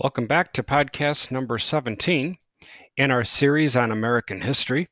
Welcome 0.00 0.26
back 0.26 0.52
to 0.54 0.62
podcast 0.62 1.30
number 1.30 1.58
17 1.58 2.36
in 2.96 3.10
our 3.10 3.24
series 3.24 3.76
on 3.76 3.92
American 3.92 4.40
history. 4.40 4.88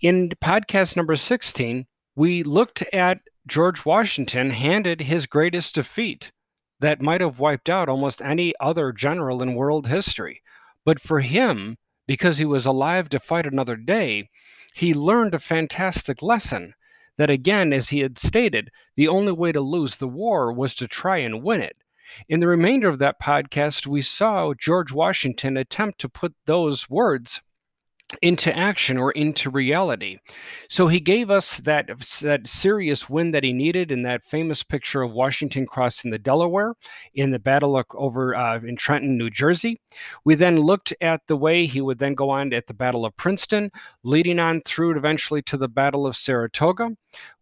In 0.00 0.28
podcast 0.28 0.94
number 0.94 1.16
16, 1.16 1.86
we 2.14 2.42
looked 2.42 2.82
at 2.92 3.20
George 3.46 3.84
Washington 3.84 4.50
handed 4.50 5.00
his 5.00 5.26
greatest 5.26 5.74
defeat 5.74 6.32
that 6.80 7.00
might 7.00 7.20
have 7.22 7.38
wiped 7.38 7.70
out 7.70 7.88
almost 7.88 8.20
any 8.20 8.52
other 8.60 8.92
general 8.92 9.40
in 9.40 9.54
world 9.54 9.86
history. 9.86 10.42
But 10.84 11.00
for 11.00 11.20
him, 11.20 11.76
because 12.06 12.38
he 12.38 12.44
was 12.44 12.66
alive 12.66 13.08
to 13.08 13.18
fight 13.18 13.46
another 13.46 13.76
day, 13.76 14.28
he 14.76 14.92
learned 14.92 15.32
a 15.32 15.38
fantastic 15.38 16.20
lesson 16.20 16.74
that, 17.16 17.30
again, 17.30 17.72
as 17.72 17.88
he 17.88 18.00
had 18.00 18.18
stated, 18.18 18.70
the 18.94 19.08
only 19.08 19.32
way 19.32 19.50
to 19.50 19.58
lose 19.62 19.96
the 19.96 20.06
war 20.06 20.52
was 20.52 20.74
to 20.74 20.86
try 20.86 21.16
and 21.16 21.42
win 21.42 21.62
it. 21.62 21.78
In 22.28 22.40
the 22.40 22.46
remainder 22.46 22.86
of 22.86 22.98
that 22.98 23.18
podcast, 23.18 23.86
we 23.86 24.02
saw 24.02 24.52
George 24.52 24.92
Washington 24.92 25.56
attempt 25.56 25.98
to 26.00 26.10
put 26.10 26.34
those 26.44 26.90
words 26.90 27.40
into 28.22 28.56
action 28.56 28.96
or 28.96 29.10
into 29.12 29.50
reality. 29.50 30.18
So 30.68 30.86
he 30.86 31.00
gave 31.00 31.28
us 31.28 31.58
that 31.58 31.88
that 32.22 32.46
serious 32.46 33.10
win 33.10 33.32
that 33.32 33.42
he 33.42 33.52
needed 33.52 33.90
in 33.90 34.02
that 34.02 34.24
famous 34.24 34.62
picture 34.62 35.02
of 35.02 35.10
Washington 35.10 35.66
crossing 35.66 36.12
the 36.12 36.18
Delaware 36.18 36.74
in 37.14 37.30
the 37.30 37.40
battle 37.40 37.82
over 37.94 38.34
uh, 38.34 38.60
in 38.60 38.76
Trenton, 38.76 39.18
New 39.18 39.30
Jersey. 39.30 39.80
We 40.24 40.36
then 40.36 40.60
looked 40.60 40.94
at 41.00 41.26
the 41.26 41.36
way 41.36 41.66
he 41.66 41.80
would 41.80 41.98
then 41.98 42.14
go 42.14 42.30
on 42.30 42.52
at 42.52 42.68
the 42.68 42.74
Battle 42.74 43.04
of 43.04 43.16
Princeton, 43.16 43.70
leading 44.04 44.38
on 44.38 44.60
through 44.60 44.96
eventually 44.96 45.42
to 45.42 45.56
the 45.56 45.68
Battle 45.68 46.06
of 46.06 46.16
Saratoga, 46.16 46.90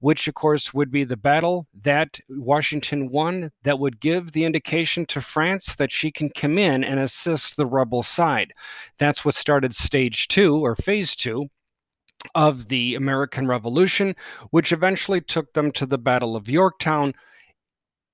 which 0.00 0.28
of 0.28 0.34
course 0.34 0.72
would 0.72 0.90
be 0.90 1.04
the 1.04 1.16
battle 1.16 1.66
that 1.82 2.18
Washington 2.28 3.08
won 3.08 3.50
that 3.64 3.78
would 3.78 4.00
give 4.00 4.32
the 4.32 4.44
indication 4.44 5.04
to 5.06 5.20
France 5.20 5.76
that 5.76 5.92
she 5.92 6.10
can 6.10 6.30
come 6.30 6.56
in 6.56 6.84
and 6.84 7.00
assist 7.00 7.56
the 7.56 7.66
rebel 7.66 8.02
side. 8.02 8.54
That's 8.98 9.24
what 9.24 9.34
started 9.34 9.74
stage 9.74 10.28
2 10.28 10.53
or 10.58 10.76
phase 10.76 11.16
2 11.16 11.46
of 12.34 12.68
the 12.68 12.94
American 12.94 13.46
Revolution, 13.46 14.14
which 14.50 14.72
eventually 14.72 15.20
took 15.20 15.52
them 15.52 15.70
to 15.72 15.86
the 15.86 15.98
Battle 15.98 16.36
of 16.36 16.48
Yorktown, 16.48 17.14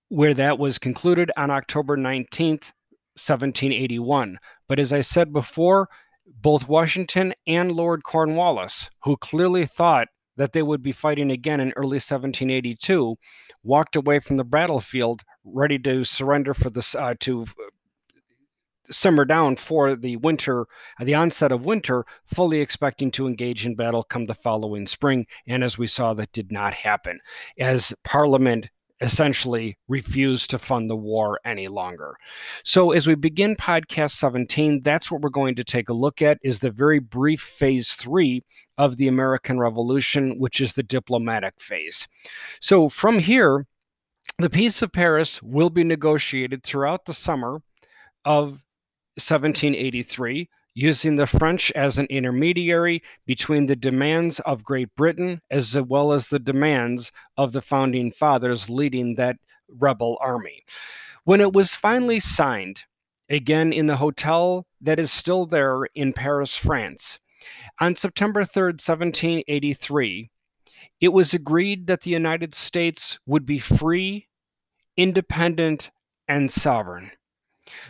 where 0.09 0.35
that 0.35 0.59
was 0.59 0.79
concluded 0.79 1.31
on 1.37 1.51
October 1.51 1.97
19th, 1.97 2.73
1781. 3.15 4.39
But 4.69 4.79
as 4.79 4.93
I 4.93 5.01
said 5.01 5.33
before, 5.33 5.89
both 6.27 6.69
Washington 6.69 7.35
and 7.47 7.73
Lord 7.73 8.03
Cornwallis, 8.03 8.91
who 9.03 9.17
clearly 9.17 9.67
thought 9.67 10.09
that 10.37 10.53
they 10.53 10.63
would 10.63 10.83
be 10.83 10.93
fighting 10.93 11.31
again 11.31 11.61
in 11.61 11.73
early 11.73 11.97
1782, 11.97 13.17
walked 13.63 13.97
away 13.97 14.21
from 14.21 14.37
the 14.37 14.45
battlefield 14.45 15.23
ready 15.45 15.79
to 15.79 16.05
surrender 16.05 16.55
for 16.55 16.71
the 16.71 16.97
uh, 16.99 17.15
to 17.21 17.47
simmer 18.91 19.25
down 19.25 19.57
for 19.57 19.95
the 19.95 20.17
winter, 20.17 20.67
uh, 21.01 21.05
the 21.05 21.15
onset 21.15 21.53
of 21.53 21.65
winter, 21.65 22.05
fully 22.25 22.61
expecting 22.61 23.11
to 23.13 23.27
engage 23.27 23.67
in 23.67 23.75
battle 23.75 24.03
come 24.03 24.27
the 24.27 24.35
following 24.35 24.87
spring. 24.87 25.27
And 25.47 25.63
as 25.65 25.79
we 25.79 25.87
saw, 25.87 26.15
that 26.15 26.33
did 26.33 26.53
not 26.53 26.75
happen, 26.75 27.21
as 27.59 27.95
Parliament 28.05 28.69
essentially 29.01 29.79
refused 29.89 30.51
to 30.51 30.59
fund 30.59 30.91
the 30.91 30.97
war 30.97 31.41
any 31.45 31.69
longer. 31.69 32.17
So 32.65 32.91
as 32.91 33.07
we 33.07 33.15
begin 33.15 33.57
podcast 33.57 34.11
17, 34.13 34.83
that's 34.83 35.11
what 35.11 35.23
we're 35.23 35.31
going 35.31 35.55
to 35.55 35.65
take 35.65 35.89
a 35.89 35.95
look 35.95 36.21
at 36.21 36.39
is 36.43 36.61
the 36.61 36.71
very 36.71 36.99
brief 36.99 37.41
phase 37.41 37.95
3 37.95 38.45
of 38.77 38.99
the 38.99 39.09
American 39.09 39.59
Revolution, 39.59 40.39
which 40.39 40.61
is 40.61 40.75
the 40.75 40.83
diplomatic 40.83 41.55
phase. 41.61 42.07
So 42.61 42.89
from 42.89 43.21
here, 43.21 43.67
the 44.39 44.51
Peace 44.51 44.83
of 44.83 44.93
Paris 44.93 45.43
will 45.43 45.71
be 45.71 45.85
negotiated 45.85 46.63
throughout 46.63 47.05
the 47.05 47.15
summer 47.15 47.63
of 48.25 48.63
1783, 49.21 50.49
using 50.75 51.17
the 51.17 51.27
French 51.27 51.71
as 51.73 51.99
an 51.99 52.07
intermediary 52.07 53.03
between 53.27 53.67
the 53.67 53.77
demands 53.77 54.41
of 54.41 54.65
Great 54.65 54.95
Britain 54.95 55.41
as 55.51 55.77
well 55.77 56.13
as 56.13 56.29
the 56.29 56.39
demands 56.39 57.13
of 57.37 57.53
the 57.53 57.63
founding 57.63 58.13
fathers 58.13 58.71
leading 58.71 59.15
that 59.17 59.37
rebel 59.69 60.17
army. 60.21 60.65
When 61.25 61.41
it 61.41 61.53
was 61.53 61.75
finally 61.75 62.21
signed, 62.21 62.85
again 63.29 63.73
in 63.73 63.87
the 63.87 63.97
hotel 63.97 64.67
that 64.81 64.99
is 64.99 65.13
still 65.13 65.47
there 65.47 65.85
in 65.95 66.13
Paris, 66.13 66.57
France, 66.57 67.19
on 67.81 67.95
September 67.95 68.43
3rd, 68.43 68.81
1783, 68.81 70.31
it 71.01 71.09
was 71.09 71.33
agreed 71.35 71.87
that 71.87 72.03
the 72.03 72.11
United 72.11 72.55
States 72.55 73.19
would 73.27 73.47
be 73.47 73.59
free, 73.59 74.29
independent, 74.97 75.91
and 76.29 76.51
sovereign. 76.51 77.13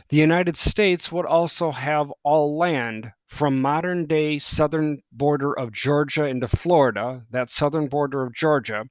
The 0.09 0.17
United 0.17 0.57
States 0.57 1.11
would 1.11 1.27
also 1.27 1.71
have 1.71 2.13
all 2.23 2.57
land 2.57 3.13
from 3.27 3.61
modern 3.61 4.07
day 4.07 4.39
southern 4.39 5.03
border 5.13 5.57
of 5.57 5.73
Georgia 5.73 6.25
into 6.27 6.49
Florida, 6.49 7.25
that 7.31 7.49
southern 7.49 7.87
border 7.89 8.23
of 8.23 8.35
Georgia, 8.35 8.87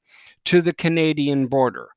to 0.46 0.62
the 0.62 0.74
Canadian 0.74 1.48
border. 1.48 1.90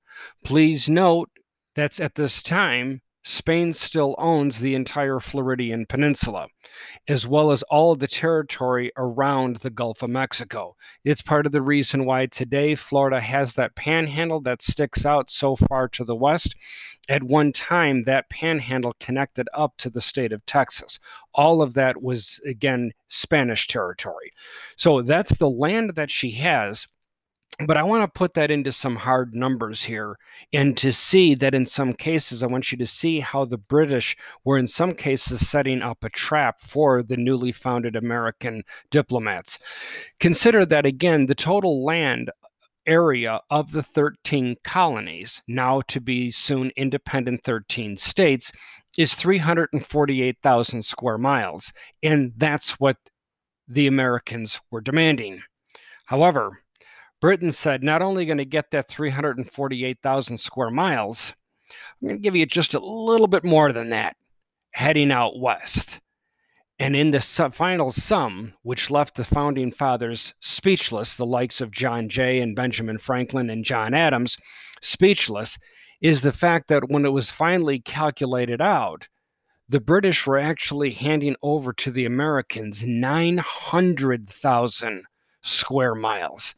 Please 0.44 0.88
note 0.88 1.30
that's 1.74 2.00
at 2.00 2.16
this 2.16 2.42
time 2.42 3.00
Spain 3.24 3.72
still 3.72 4.16
owns 4.18 4.58
the 4.58 4.74
entire 4.74 5.20
Floridian 5.20 5.86
Peninsula, 5.86 6.48
as 7.06 7.26
well 7.26 7.52
as 7.52 7.62
all 7.64 7.92
of 7.92 8.00
the 8.00 8.08
territory 8.08 8.90
around 8.96 9.56
the 9.56 9.70
Gulf 9.70 10.02
of 10.02 10.10
Mexico. 10.10 10.76
It's 11.04 11.22
part 11.22 11.46
of 11.46 11.52
the 11.52 11.62
reason 11.62 12.04
why 12.04 12.26
today 12.26 12.74
Florida 12.74 13.20
has 13.20 13.54
that 13.54 13.76
panhandle 13.76 14.40
that 14.40 14.60
sticks 14.60 15.06
out 15.06 15.30
so 15.30 15.54
far 15.54 15.88
to 15.88 16.04
the 16.04 16.16
west. 16.16 16.56
At 17.08 17.22
one 17.22 17.52
time, 17.52 18.04
that 18.04 18.28
panhandle 18.28 18.94
connected 18.98 19.48
up 19.54 19.76
to 19.78 19.90
the 19.90 20.00
state 20.00 20.32
of 20.32 20.44
Texas. 20.46 20.98
All 21.34 21.62
of 21.62 21.74
that 21.74 22.02
was, 22.02 22.40
again, 22.46 22.92
Spanish 23.08 23.66
territory. 23.66 24.32
So 24.76 25.02
that's 25.02 25.36
the 25.36 25.50
land 25.50 25.94
that 25.94 26.10
she 26.10 26.32
has 26.32 26.86
but 27.66 27.76
I 27.76 27.82
want 27.82 28.02
to 28.02 28.18
put 28.18 28.34
that 28.34 28.50
into 28.50 28.72
some 28.72 28.96
hard 28.96 29.34
numbers 29.34 29.84
here 29.84 30.18
and 30.52 30.76
to 30.78 30.92
see 30.92 31.34
that 31.36 31.54
in 31.54 31.66
some 31.66 31.92
cases, 31.92 32.42
I 32.42 32.46
want 32.46 32.72
you 32.72 32.78
to 32.78 32.86
see 32.86 33.20
how 33.20 33.44
the 33.44 33.58
British 33.58 34.16
were 34.44 34.58
in 34.58 34.66
some 34.66 34.92
cases 34.92 35.48
setting 35.48 35.82
up 35.82 36.02
a 36.02 36.10
trap 36.10 36.60
for 36.60 37.02
the 37.02 37.16
newly 37.16 37.52
founded 37.52 37.94
American 37.94 38.64
diplomats. 38.90 39.58
Consider 40.18 40.64
that 40.66 40.86
again, 40.86 41.26
the 41.26 41.34
total 41.34 41.84
land 41.84 42.30
area 42.86 43.40
of 43.50 43.72
the 43.72 43.82
13 43.82 44.56
colonies, 44.64 45.42
now 45.46 45.82
to 45.82 46.00
be 46.00 46.30
soon 46.30 46.72
independent 46.76 47.44
13 47.44 47.96
states, 47.96 48.50
is 48.98 49.14
348,000 49.14 50.82
square 50.82 51.18
miles. 51.18 51.72
And 52.02 52.32
that's 52.36 52.80
what 52.80 52.96
the 53.68 53.86
Americans 53.86 54.60
were 54.70 54.80
demanding. 54.80 55.42
However, 56.06 56.61
Britain 57.22 57.52
said, 57.52 57.82
not 57.84 58.02
only 58.02 58.26
going 58.26 58.38
to 58.38 58.44
get 58.44 58.72
that 58.72 58.88
348,000 58.88 60.36
square 60.36 60.70
miles, 60.70 61.32
I'm 61.70 62.08
going 62.08 62.18
to 62.18 62.22
give 62.22 62.34
you 62.34 62.44
just 62.44 62.74
a 62.74 62.84
little 62.84 63.28
bit 63.28 63.44
more 63.44 63.72
than 63.72 63.90
that 63.90 64.16
heading 64.72 65.12
out 65.12 65.38
west. 65.38 66.00
And 66.80 66.96
in 66.96 67.12
the 67.12 67.20
final 67.20 67.92
sum, 67.92 68.54
which 68.62 68.90
left 68.90 69.14
the 69.14 69.22
founding 69.22 69.70
fathers 69.70 70.34
speechless, 70.40 71.16
the 71.16 71.24
likes 71.24 71.60
of 71.60 71.70
John 71.70 72.08
Jay 72.08 72.40
and 72.40 72.56
Benjamin 72.56 72.98
Franklin 72.98 73.50
and 73.50 73.64
John 73.64 73.94
Adams 73.94 74.36
speechless, 74.80 75.60
is 76.00 76.22
the 76.22 76.32
fact 76.32 76.66
that 76.68 76.90
when 76.90 77.04
it 77.04 77.12
was 77.12 77.30
finally 77.30 77.78
calculated 77.78 78.60
out, 78.60 79.06
the 79.68 79.78
British 79.78 80.26
were 80.26 80.38
actually 80.38 80.90
handing 80.90 81.36
over 81.40 81.72
to 81.74 81.92
the 81.92 82.04
Americans 82.04 82.84
900,000 82.84 85.04
square 85.42 85.94
miles 85.94 86.56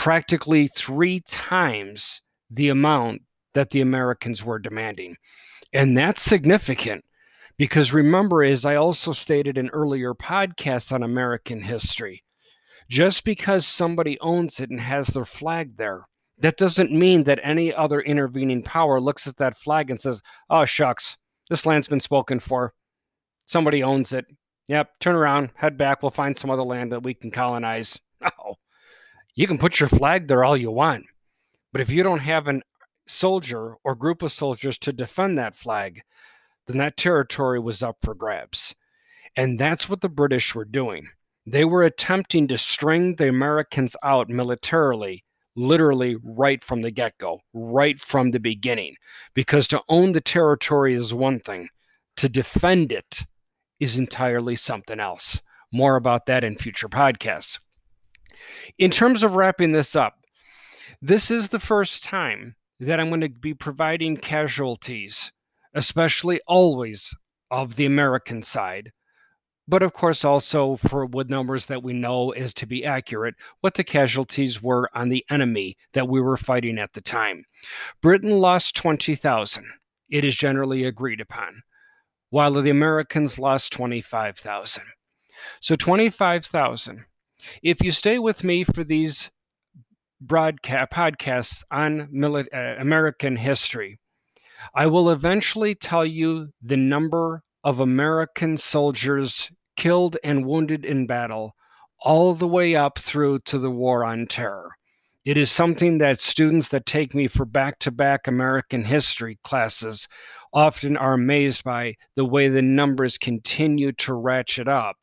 practically 0.00 0.66
three 0.66 1.20
times 1.20 2.22
the 2.48 2.70
amount 2.70 3.20
that 3.52 3.68
the 3.68 3.82
Americans 3.82 4.42
were 4.42 4.58
demanding. 4.58 5.14
And 5.74 5.94
that's 5.94 6.22
significant 6.22 7.04
because 7.58 7.92
remember, 7.92 8.42
as 8.42 8.64
I 8.64 8.76
also 8.76 9.12
stated 9.12 9.58
in 9.58 9.68
earlier 9.68 10.14
podcasts 10.14 10.90
on 10.90 11.02
American 11.02 11.60
history, 11.60 12.24
just 12.88 13.24
because 13.24 13.66
somebody 13.66 14.18
owns 14.20 14.58
it 14.58 14.70
and 14.70 14.80
has 14.80 15.08
their 15.08 15.26
flag 15.26 15.76
there, 15.76 16.06
that 16.38 16.56
doesn't 16.56 16.90
mean 16.90 17.24
that 17.24 17.38
any 17.42 17.70
other 17.74 18.00
intervening 18.00 18.62
power 18.62 19.02
looks 19.02 19.26
at 19.26 19.36
that 19.36 19.58
flag 19.58 19.90
and 19.90 20.00
says, 20.00 20.22
oh, 20.48 20.64
shucks, 20.64 21.18
this 21.50 21.66
land's 21.66 21.88
been 21.88 22.00
spoken 22.00 22.40
for. 22.40 22.72
Somebody 23.44 23.82
owns 23.82 24.14
it. 24.14 24.24
Yep, 24.66 24.92
turn 24.98 25.14
around, 25.14 25.50
head 25.56 25.76
back. 25.76 26.02
We'll 26.02 26.10
find 26.10 26.34
some 26.34 26.48
other 26.48 26.62
land 26.62 26.90
that 26.90 27.02
we 27.02 27.12
can 27.12 27.30
colonize. 27.30 28.00
No, 28.22 28.56
you 29.40 29.46
can 29.46 29.56
put 29.56 29.80
your 29.80 29.88
flag 29.88 30.28
there 30.28 30.44
all 30.44 30.54
you 30.54 30.70
want. 30.70 31.06
But 31.72 31.80
if 31.80 31.90
you 31.90 32.02
don't 32.02 32.18
have 32.18 32.46
a 32.46 32.60
soldier 33.06 33.76
or 33.82 33.94
group 33.94 34.20
of 34.20 34.32
soldiers 34.32 34.76
to 34.80 34.92
defend 34.92 35.38
that 35.38 35.56
flag, 35.56 36.02
then 36.66 36.76
that 36.76 36.98
territory 36.98 37.58
was 37.58 37.82
up 37.82 37.96
for 38.02 38.14
grabs. 38.14 38.74
And 39.34 39.58
that's 39.58 39.88
what 39.88 40.02
the 40.02 40.10
British 40.10 40.54
were 40.54 40.66
doing. 40.66 41.08
They 41.46 41.64
were 41.64 41.84
attempting 41.84 42.48
to 42.48 42.58
string 42.58 43.16
the 43.16 43.30
Americans 43.30 43.96
out 44.02 44.28
militarily, 44.28 45.24
literally 45.56 46.18
right 46.22 46.62
from 46.62 46.82
the 46.82 46.90
get 46.90 47.16
go, 47.16 47.40
right 47.54 47.98
from 47.98 48.32
the 48.32 48.40
beginning. 48.40 48.96
Because 49.32 49.66
to 49.68 49.80
own 49.88 50.12
the 50.12 50.20
territory 50.20 50.92
is 50.92 51.14
one 51.14 51.40
thing, 51.40 51.70
to 52.18 52.28
defend 52.28 52.92
it 52.92 53.22
is 53.78 53.96
entirely 53.96 54.54
something 54.54 55.00
else. 55.00 55.40
More 55.72 55.96
about 55.96 56.26
that 56.26 56.44
in 56.44 56.58
future 56.58 56.90
podcasts. 56.90 57.58
In 58.78 58.90
terms 58.90 59.22
of 59.22 59.36
wrapping 59.36 59.72
this 59.72 59.94
up, 59.96 60.14
this 61.02 61.30
is 61.30 61.48
the 61.48 61.58
first 61.58 62.04
time 62.04 62.56
that 62.78 63.00
I'm 63.00 63.08
going 63.08 63.20
to 63.20 63.28
be 63.28 63.54
providing 63.54 64.16
casualties, 64.16 65.32
especially 65.74 66.40
always 66.46 67.14
of 67.50 67.76
the 67.76 67.86
American 67.86 68.42
side, 68.42 68.92
but 69.68 69.82
of 69.82 69.92
course 69.92 70.24
also 70.24 70.76
for 70.76 71.06
with 71.06 71.30
numbers 71.30 71.66
that 71.66 71.82
we 71.82 71.92
know 71.92 72.32
is 72.32 72.52
to 72.54 72.66
be 72.66 72.84
accurate, 72.84 73.34
what 73.60 73.74
the 73.74 73.84
casualties 73.84 74.62
were 74.62 74.90
on 74.94 75.08
the 75.08 75.24
enemy 75.30 75.76
that 75.92 76.08
we 76.08 76.20
were 76.20 76.36
fighting 76.36 76.78
at 76.78 76.92
the 76.92 77.00
time. 77.00 77.44
Britain 78.02 78.40
lost 78.40 78.74
20,000. 78.74 79.64
It 80.08 80.24
is 80.24 80.34
generally 80.34 80.84
agreed 80.84 81.20
upon, 81.20 81.62
while 82.30 82.52
the 82.52 82.70
Americans 82.70 83.38
lost 83.38 83.72
25,000. 83.72 84.82
So 85.60 85.76
25,000. 85.76 87.04
If 87.62 87.82
you 87.82 87.90
stay 87.90 88.18
with 88.18 88.44
me 88.44 88.64
for 88.64 88.84
these 88.84 89.30
broadcast 90.20 90.90
podcasts 90.90 91.64
on 91.70 92.08
mili- 92.08 92.52
uh, 92.52 92.80
American 92.80 93.36
history, 93.36 93.98
I 94.74 94.86
will 94.86 95.10
eventually 95.10 95.74
tell 95.74 96.04
you 96.04 96.50
the 96.62 96.76
number 96.76 97.42
of 97.64 97.80
American 97.80 98.56
soldiers 98.56 99.50
killed 99.76 100.16
and 100.22 100.46
wounded 100.46 100.84
in 100.84 101.06
battle, 101.06 101.54
all 102.00 102.34
the 102.34 102.48
way 102.48 102.74
up 102.74 102.98
through 102.98 103.38
to 103.40 103.58
the 103.58 103.70
War 103.70 104.04
on 104.04 104.26
Terror. 104.26 104.72
It 105.24 105.36
is 105.36 105.50
something 105.50 105.98
that 105.98 106.20
students 106.20 106.68
that 106.70 106.86
take 106.86 107.14
me 107.14 107.28
for 107.28 107.44
back 107.44 107.78
to 107.80 107.90
back 107.90 108.26
American 108.26 108.84
history 108.84 109.38
classes 109.44 110.08
often 110.52 110.96
are 110.96 111.14
amazed 111.14 111.62
by 111.62 111.94
the 112.16 112.24
way 112.24 112.48
the 112.48 112.62
numbers 112.62 113.18
continue 113.18 113.92
to 113.92 114.14
ratchet 114.14 114.66
up 114.66 114.96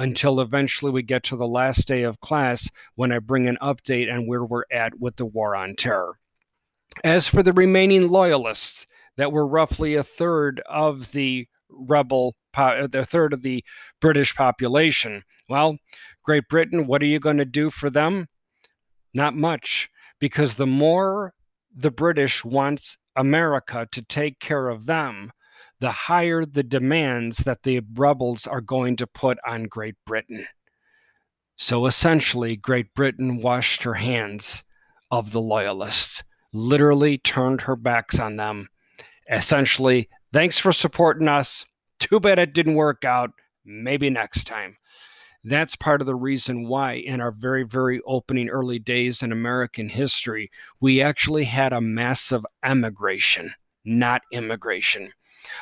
until 0.00 0.40
eventually 0.40 0.90
we 0.90 1.02
get 1.02 1.22
to 1.22 1.36
the 1.36 1.46
last 1.46 1.86
day 1.86 2.04
of 2.04 2.20
class 2.20 2.70
when 2.94 3.12
I 3.12 3.18
bring 3.18 3.46
an 3.46 3.58
update 3.60 4.10
on 4.10 4.26
where 4.26 4.42
we're 4.42 4.64
at 4.72 4.98
with 4.98 5.16
the 5.16 5.26
war 5.26 5.54
on 5.54 5.76
terror. 5.76 6.18
As 7.04 7.28
for 7.28 7.42
the 7.42 7.52
remaining 7.52 8.08
loyalists, 8.08 8.86
that 9.18 9.30
were 9.30 9.46
roughly 9.46 9.94
a 9.96 10.02
third 10.02 10.60
of 10.60 11.12
the 11.12 11.46
rebel, 11.68 12.34
a 12.54 13.04
third 13.04 13.34
of 13.34 13.42
the 13.42 13.62
British 14.00 14.34
population. 14.34 15.22
Well, 15.50 15.76
Great 16.24 16.48
Britain, 16.48 16.86
what 16.86 17.02
are 17.02 17.06
you 17.06 17.20
going 17.20 17.36
to 17.36 17.44
do 17.44 17.68
for 17.68 17.90
them? 17.90 18.28
Not 19.12 19.36
much, 19.36 19.90
because 20.18 20.54
the 20.54 20.66
more 20.66 21.34
the 21.76 21.90
British 21.90 22.42
wants 22.42 22.96
America 23.14 23.86
to 23.92 24.00
take 24.00 24.40
care 24.40 24.68
of 24.68 24.86
them, 24.86 25.30
the 25.80 25.90
higher 25.90 26.44
the 26.44 26.62
demands 26.62 27.38
that 27.38 27.62
the 27.62 27.80
rebels 27.94 28.46
are 28.46 28.60
going 28.60 28.96
to 28.96 29.06
put 29.06 29.38
on 29.46 29.64
Great 29.64 29.96
Britain. 30.06 30.46
So 31.56 31.86
essentially, 31.86 32.56
Great 32.56 32.94
Britain 32.94 33.40
washed 33.40 33.82
her 33.82 33.94
hands 33.94 34.62
of 35.10 35.32
the 35.32 35.40
Loyalists, 35.40 36.22
literally 36.52 37.18
turned 37.18 37.62
her 37.62 37.76
backs 37.76 38.18
on 38.18 38.36
them. 38.36 38.68
Essentially, 39.30 40.08
thanks 40.32 40.58
for 40.58 40.72
supporting 40.72 41.28
us. 41.28 41.64
Too 41.98 42.20
bad 42.20 42.38
it 42.38 42.54
didn't 42.54 42.74
work 42.74 43.04
out. 43.04 43.30
Maybe 43.64 44.08
next 44.10 44.44
time. 44.44 44.76
That's 45.44 45.76
part 45.76 46.02
of 46.02 46.06
the 46.06 46.14
reason 46.14 46.68
why, 46.68 46.94
in 46.94 47.20
our 47.20 47.30
very, 47.30 47.62
very 47.62 48.00
opening 48.06 48.48
early 48.48 48.78
days 48.78 49.22
in 49.22 49.32
American 49.32 49.88
history, 49.88 50.50
we 50.80 51.00
actually 51.00 51.44
had 51.44 51.72
a 51.72 51.80
massive 51.80 52.44
emigration, 52.62 53.50
not 53.84 54.20
immigration. 54.32 55.10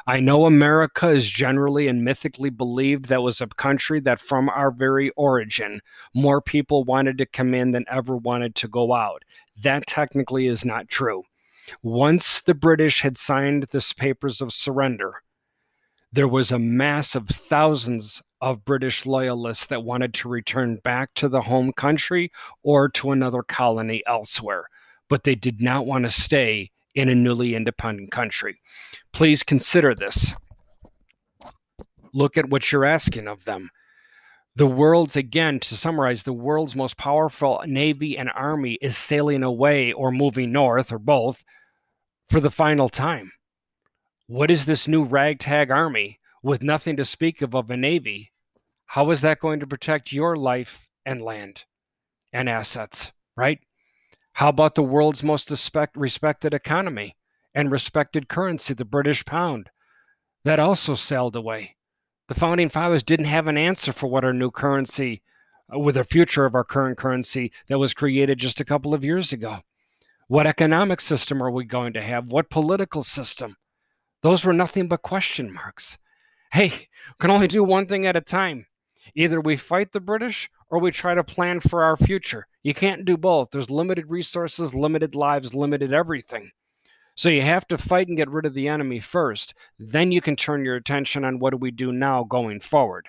I 0.06 0.20
know 0.20 0.46
America 0.46 1.08
is 1.08 1.28
generally 1.28 1.88
and 1.88 2.04
mythically 2.04 2.50
believed 2.50 3.06
that 3.06 3.22
was 3.22 3.40
a 3.40 3.46
country 3.46 4.00
that 4.00 4.20
from 4.20 4.48
our 4.48 4.70
very 4.70 5.10
origin, 5.10 5.80
more 6.14 6.40
people 6.40 6.84
wanted 6.84 7.19
to 7.19 7.26
come 7.26 7.54
in 7.54 7.70
than 7.70 7.84
ever 7.88 8.16
wanted 8.16 8.54
to 8.56 8.69
go 8.69 8.94
out. 8.94 9.25
That 9.62 9.86
technically 9.86 10.46
is 10.46 10.64
not 10.64 10.88
true. 10.88 11.22
Once 11.82 12.40
the 12.40 12.54
British 12.54 13.02
had 13.02 13.19
signed 13.19 13.64
the 13.70 13.94
papers 13.96 14.40
of 14.40 14.52
surrender, 14.52 15.22
there 16.10 16.28
was 16.28 16.50
a 16.50 16.58
mass 16.58 17.14
of 17.14 17.28
thousands 17.28 18.22
of 18.40 18.64
British 18.64 19.04
loyalists 19.04 19.66
that 19.66 19.84
wanted 19.84 20.14
to 20.14 20.28
return 20.28 20.76
back 20.76 21.12
to 21.14 21.28
the 21.28 21.42
home 21.42 21.72
country 21.72 22.32
or 22.62 22.88
to 22.88 23.10
another 23.10 23.42
colony 23.42 24.02
elsewhere, 24.06 24.64
but 25.08 25.24
they 25.24 25.34
did 25.34 25.60
not 25.60 25.84
want 25.84 26.04
to 26.04 26.10
stay 26.10 26.70
in 26.98 27.08
a 27.08 27.14
newly 27.14 27.54
independent 27.54 28.10
country. 28.10 28.60
Please 29.12 29.44
consider 29.44 29.94
this. 29.94 30.34
Look 32.12 32.36
at 32.36 32.50
what 32.50 32.72
you're 32.72 32.84
asking 32.84 33.28
of 33.28 33.44
them. 33.44 33.70
The 34.56 34.66
world's, 34.66 35.14
again, 35.14 35.60
to 35.60 35.76
summarize, 35.76 36.24
the 36.24 36.32
world's 36.32 36.74
most 36.74 36.96
powerful 36.96 37.62
navy 37.64 38.18
and 38.18 38.28
army 38.34 38.78
is 38.82 38.98
sailing 38.98 39.44
away 39.44 39.92
or 39.92 40.10
moving 40.10 40.50
north 40.50 40.90
or 40.90 40.98
both 40.98 41.44
for 42.28 42.40
the 42.40 42.50
final 42.50 42.88
time. 42.88 43.30
What 44.26 44.50
is 44.50 44.66
this 44.66 44.88
new 44.88 45.04
ragtag 45.04 45.70
army 45.70 46.18
with 46.42 46.64
nothing 46.64 46.96
to 46.96 47.04
speak 47.04 47.42
of 47.42 47.54
of 47.54 47.70
a 47.70 47.76
navy? 47.76 48.32
How 48.86 49.08
is 49.12 49.20
that 49.20 49.38
going 49.38 49.60
to 49.60 49.68
protect 49.68 50.12
your 50.12 50.34
life 50.34 50.88
and 51.06 51.22
land 51.22 51.64
and 52.32 52.48
assets, 52.48 53.12
right? 53.36 53.60
How 54.34 54.48
about 54.48 54.75
the 54.75 54.82
world's 54.82 55.22
most 55.22 55.50
respect, 55.50 55.96
respected 55.96 56.54
economy 56.54 57.16
and 57.54 57.70
respected 57.70 58.28
currency, 58.28 58.75
the 58.75 58.84
British 58.84 59.25
pound? 59.25 59.70
That 60.44 60.60
also 60.60 60.94
sailed 60.94 61.34
away. 61.34 61.76
The 62.28 62.34
founding 62.34 62.69
fathers 62.69 63.02
didn't 63.02 63.26
have 63.26 63.48
an 63.48 63.58
answer 63.58 63.92
for 63.92 64.06
what 64.06 64.25
our 64.25 64.32
new 64.32 64.50
currency, 64.50 65.22
uh, 65.75 65.78
with 65.78 65.96
the 65.96 66.04
future 66.04 66.44
of 66.44 66.54
our 66.54 66.64
current 66.64 66.98
currency 66.98 67.52
that 67.69 67.78
was 67.78 67.94
created 67.94 68.38
just 68.38 68.60
a 68.60 68.64
couple 68.64 68.94
of 68.94 69.04
years 69.04 69.32
ago. 69.32 69.58
What 70.28 70.46
economic 70.46 71.00
system 71.00 71.42
are 71.42 71.50
we 71.50 71.64
going 71.64 71.94
to 71.94 72.02
have? 72.02 72.28
What 72.28 72.50
political 72.50 73.02
system? 73.02 73.56
Those 74.22 74.44
were 74.44 74.52
nothing 74.52 74.88
but 74.88 75.02
question 75.02 75.52
marks. 75.52 75.96
Hey, 76.52 76.69
we 76.69 77.14
can 77.19 77.31
only 77.31 77.48
do 77.48 77.64
one 77.64 77.86
thing 77.86 78.06
at 78.06 78.16
a 78.16 78.20
time. 78.20 78.66
Either 79.14 79.40
we 79.40 79.56
fight 79.56 79.92
the 79.92 80.00
British 80.00 80.50
or 80.70 80.79
we 80.79 80.91
try 80.91 81.15
to 81.15 81.25
plan 81.25 81.60
for 81.60 81.82
our 81.82 81.96
future. 81.96 82.46
You 82.63 82.75
can't 82.75 83.05
do 83.05 83.17
both. 83.17 83.51
There's 83.51 83.70
limited 83.70 84.10
resources, 84.10 84.75
limited 84.75 85.15
lives, 85.15 85.55
limited 85.55 85.93
everything. 85.93 86.51
So 87.15 87.29
you 87.29 87.43
have 87.43 87.67
to 87.69 87.79
fight 87.79 88.08
and 88.08 88.17
get 88.17 88.31
rid 88.31 88.46
of 88.46 88.55
the 88.55 88.69
enemy 88.69 89.01
first. 89.01 89.55
Then 89.79 90.13
you 90.13 90.20
can 90.20 90.37
turn 90.37 90.65
your 90.65 90.77
attention 90.77 91.25
on 91.25 91.39
what 91.39 91.51
do 91.51 91.56
we 91.56 91.70
do 91.70 91.91
now 91.93 92.22
going 92.22 92.60
forward. 92.60 93.08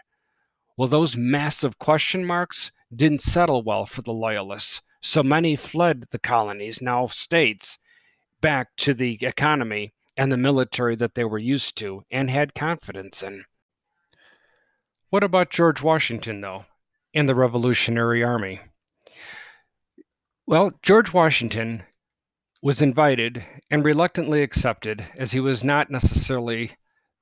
Well, 0.77 0.87
those 0.87 1.17
massive 1.17 1.77
question 1.77 2.25
marks 2.25 2.71
didn't 2.95 3.21
settle 3.21 3.61
well 3.61 3.85
for 3.85 4.01
the 4.01 4.13
Loyalists. 4.13 4.81
So 5.01 5.21
many 5.21 5.55
fled 5.55 6.05
the 6.11 6.19
colonies, 6.19 6.81
now 6.81 7.07
states, 7.07 7.79
back 8.41 8.75
to 8.77 8.93
the 8.93 9.17
economy 9.21 9.93
and 10.17 10.31
the 10.31 10.37
military 10.37 10.95
that 10.95 11.15
they 11.15 11.23
were 11.23 11.37
used 11.37 11.77
to 11.77 12.03
and 12.09 12.29
had 12.29 12.53
confidence 12.53 13.21
in. 13.21 13.45
What 15.09 15.23
about 15.23 15.49
George 15.49 15.81
Washington, 15.81 16.41
though? 16.41 16.65
In 17.13 17.25
the 17.25 17.35
Revolutionary 17.35 18.23
Army. 18.23 18.59
Well, 20.45 20.71
George 20.81 21.13
Washington 21.13 21.83
was 22.61 22.81
invited 22.81 23.43
and 23.69 23.85
reluctantly 23.85 24.41
accepted, 24.41 25.05
as 25.15 25.31
he 25.31 25.39
was 25.39 25.63
not 25.63 25.89
necessarily 25.89 26.71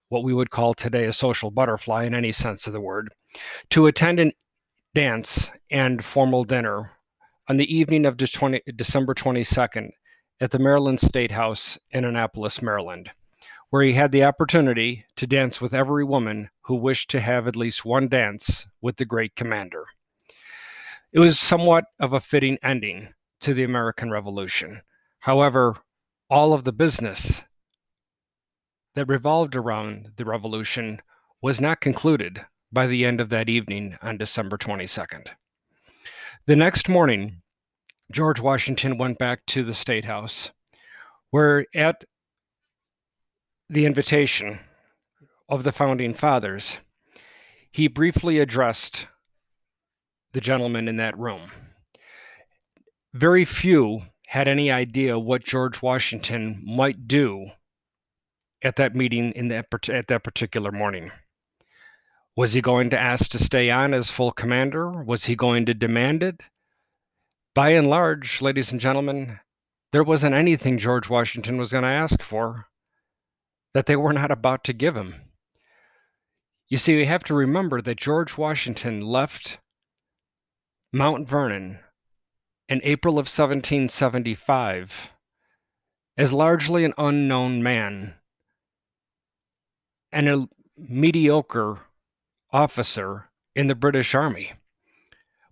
what 0.09 0.23
we 0.23 0.33
would 0.33 0.49
call 0.49 0.73
today 0.73 1.05
a 1.05 1.13
social 1.13 1.51
butterfly 1.51 2.05
in 2.05 2.15
any 2.15 2.31
sense 2.31 2.65
of 2.65 2.73
the 2.73 2.81
word, 2.81 3.09
to 3.69 3.85
attend 3.87 4.19
a 4.19 4.33
dance 4.95 5.51
and 5.69 6.03
formal 6.03 6.43
dinner 6.43 6.93
on 7.47 7.57
the 7.57 7.75
evening 7.75 8.05
of 8.05 8.17
December 8.17 9.13
22nd 9.13 9.89
at 10.39 10.51
the 10.51 10.59
Maryland 10.59 10.99
State 10.99 11.31
House 11.31 11.77
in 11.91 12.05
Annapolis, 12.05 12.61
Maryland, 12.61 13.11
where 13.69 13.83
he 13.83 13.93
had 13.93 14.11
the 14.11 14.23
opportunity 14.23 15.05
to 15.15 15.27
dance 15.27 15.59
with 15.59 15.73
every 15.73 16.03
woman 16.03 16.49
who 16.61 16.75
wished 16.75 17.09
to 17.09 17.19
have 17.19 17.47
at 17.47 17.55
least 17.55 17.83
one 17.83 18.07
dance 18.07 18.65
with 18.81 18.97
the 18.97 19.05
great 19.05 19.35
commander. 19.35 19.85
It 21.11 21.19
was 21.19 21.39
somewhat 21.39 21.85
of 21.99 22.13
a 22.13 22.19
fitting 22.19 22.57
ending 22.63 23.09
to 23.41 23.53
the 23.53 23.63
American 23.63 24.09
Revolution. 24.09 24.81
However, 25.19 25.75
all 26.29 26.53
of 26.53 26.63
the 26.63 26.73
business 26.73 27.43
that 28.95 29.07
revolved 29.07 29.55
around 29.55 30.11
the 30.15 30.25
revolution 30.25 31.01
was 31.41 31.61
not 31.61 31.81
concluded 31.81 32.45
by 32.71 32.87
the 32.87 33.05
end 33.05 33.21
of 33.21 33.29
that 33.29 33.49
evening 33.49 33.97
on 34.01 34.17
December 34.17 34.57
22nd. 34.57 35.29
The 36.45 36.55
next 36.55 36.89
morning, 36.89 37.41
George 38.11 38.39
Washington 38.39 38.97
went 38.97 39.17
back 39.17 39.45
to 39.47 39.63
the 39.63 39.73
State 39.73 40.05
House, 40.05 40.51
where 41.29 41.65
at 41.75 42.03
the 43.69 43.85
invitation 43.85 44.59
of 45.49 45.63
the 45.63 45.71
founding 45.71 46.13
fathers, 46.13 46.77
he 47.71 47.87
briefly 47.87 48.39
addressed 48.39 49.07
the 50.33 50.41
gentlemen 50.41 50.87
in 50.87 50.97
that 50.97 51.17
room. 51.17 51.41
Very 53.13 53.45
few 53.45 54.01
had 54.27 54.47
any 54.47 54.71
idea 54.71 55.17
what 55.17 55.43
George 55.43 55.81
Washington 55.81 56.61
might 56.65 57.07
do 57.07 57.47
at 58.61 58.75
that 58.75 58.95
meeting 58.95 59.31
in 59.31 59.47
that 59.49 59.67
at 59.89 60.07
that 60.07 60.23
particular 60.23 60.71
morning. 60.71 61.11
Was 62.35 62.53
he 62.53 62.61
going 62.61 62.89
to 62.91 62.99
ask 62.99 63.31
to 63.31 63.39
stay 63.39 63.71
on 63.71 63.93
as 63.93 64.11
full 64.11 64.31
commander? 64.31 64.91
Was 64.91 65.25
he 65.25 65.35
going 65.35 65.65
to 65.65 65.73
demand 65.73 66.23
it? 66.23 66.41
By 67.55 67.71
and 67.71 67.87
large, 67.87 68.41
ladies 68.41 68.71
and 68.71 68.79
gentlemen, 68.79 69.39
there 69.91 70.03
wasn't 70.03 70.35
anything 70.35 70.77
George 70.77 71.09
Washington 71.09 71.57
was 71.57 71.71
going 71.71 71.83
to 71.83 71.89
ask 71.89 72.21
for 72.21 72.67
that 73.77 73.85
they 73.85 73.95
were 73.95 74.11
not 74.11 74.31
about 74.31 74.63
to 74.63 74.73
give 74.73 74.97
him. 74.97 75.13
You 76.67 76.77
see, 76.77 76.97
we 76.97 77.05
have 77.05 77.23
to 77.25 77.35
remember 77.35 77.79
that 77.79 77.99
George 77.99 78.35
Washington 78.35 79.01
left 79.01 79.59
Mount 80.91 81.29
Vernon 81.29 81.77
in 82.67 82.81
April 82.83 83.19
of 83.19 83.27
1775 83.27 85.11
as 86.17 86.33
largely 86.33 86.85
an 86.85 86.95
unknown 86.97 87.61
man 87.61 88.15
and 90.11 90.27
a 90.27 90.49
mediocre 90.75 91.77
officer 92.51 93.29
in 93.55 93.67
the 93.67 93.75
British 93.75 94.15
Army. 94.15 94.53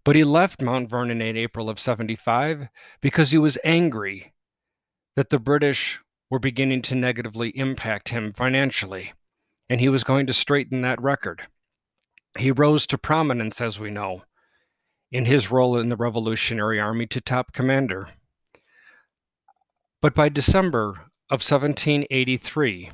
But 0.03 0.15
he 0.15 0.23
left 0.23 0.63
Mount 0.63 0.89
Vernon 0.89 1.21
in 1.21 1.37
April 1.37 1.69
of 1.69 1.79
75 1.79 2.69
because 3.01 3.29
he 3.29 3.37
was 3.37 3.59
angry 3.63 4.33
that 5.15 5.29
the 5.29 5.37
British 5.37 5.99
were 6.35 6.39
beginning 6.39 6.81
to 6.81 6.95
negatively 6.95 7.57
impact 7.57 8.09
him 8.09 8.29
financially, 8.29 9.13
and 9.69 9.79
he 9.79 9.87
was 9.87 10.03
going 10.03 10.27
to 10.27 10.33
straighten 10.33 10.81
that 10.81 11.01
record. 11.01 11.43
He 12.37 12.51
rose 12.51 12.85
to 12.87 12.97
prominence, 12.97 13.61
as 13.61 13.79
we 13.79 13.89
know, 13.89 14.23
in 15.13 15.23
his 15.23 15.49
role 15.49 15.77
in 15.77 15.87
the 15.87 15.95
Revolutionary 15.95 16.77
Army 16.77 17.05
to 17.05 17.21
top 17.21 17.53
commander. 17.53 18.09
But 20.01 20.13
by 20.13 20.27
December 20.27 20.89
of 21.29 21.39
1783, 21.39 22.91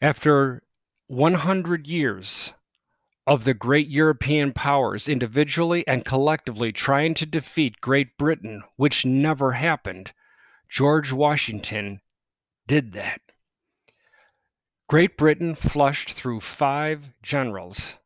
after 0.00 0.64
100 1.06 1.86
years 1.86 2.54
of 3.24 3.44
the 3.44 3.54
great 3.54 3.86
European 3.86 4.52
powers 4.52 5.08
individually 5.08 5.86
and 5.86 6.04
collectively 6.04 6.72
trying 6.72 7.14
to 7.14 7.24
defeat 7.24 7.80
Great 7.80 8.18
Britain, 8.18 8.64
which 8.74 9.06
never 9.06 9.52
happened, 9.52 10.12
George 10.68 11.12
Washington 11.12 12.00
did 12.66 12.92
that. 12.92 13.20
Great 14.88 15.16
Britain 15.16 15.54
flushed 15.54 16.12
through 16.12 16.40
five 16.40 17.10
generals 17.22 17.96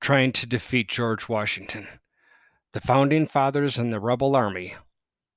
trying 0.00 0.32
to 0.32 0.46
defeat 0.46 0.88
George 0.88 1.28
Washington. 1.28 1.86
The 2.72 2.80
founding 2.80 3.26
fathers 3.26 3.78
and 3.78 3.92
the 3.92 4.00
rebel 4.00 4.34
army 4.34 4.74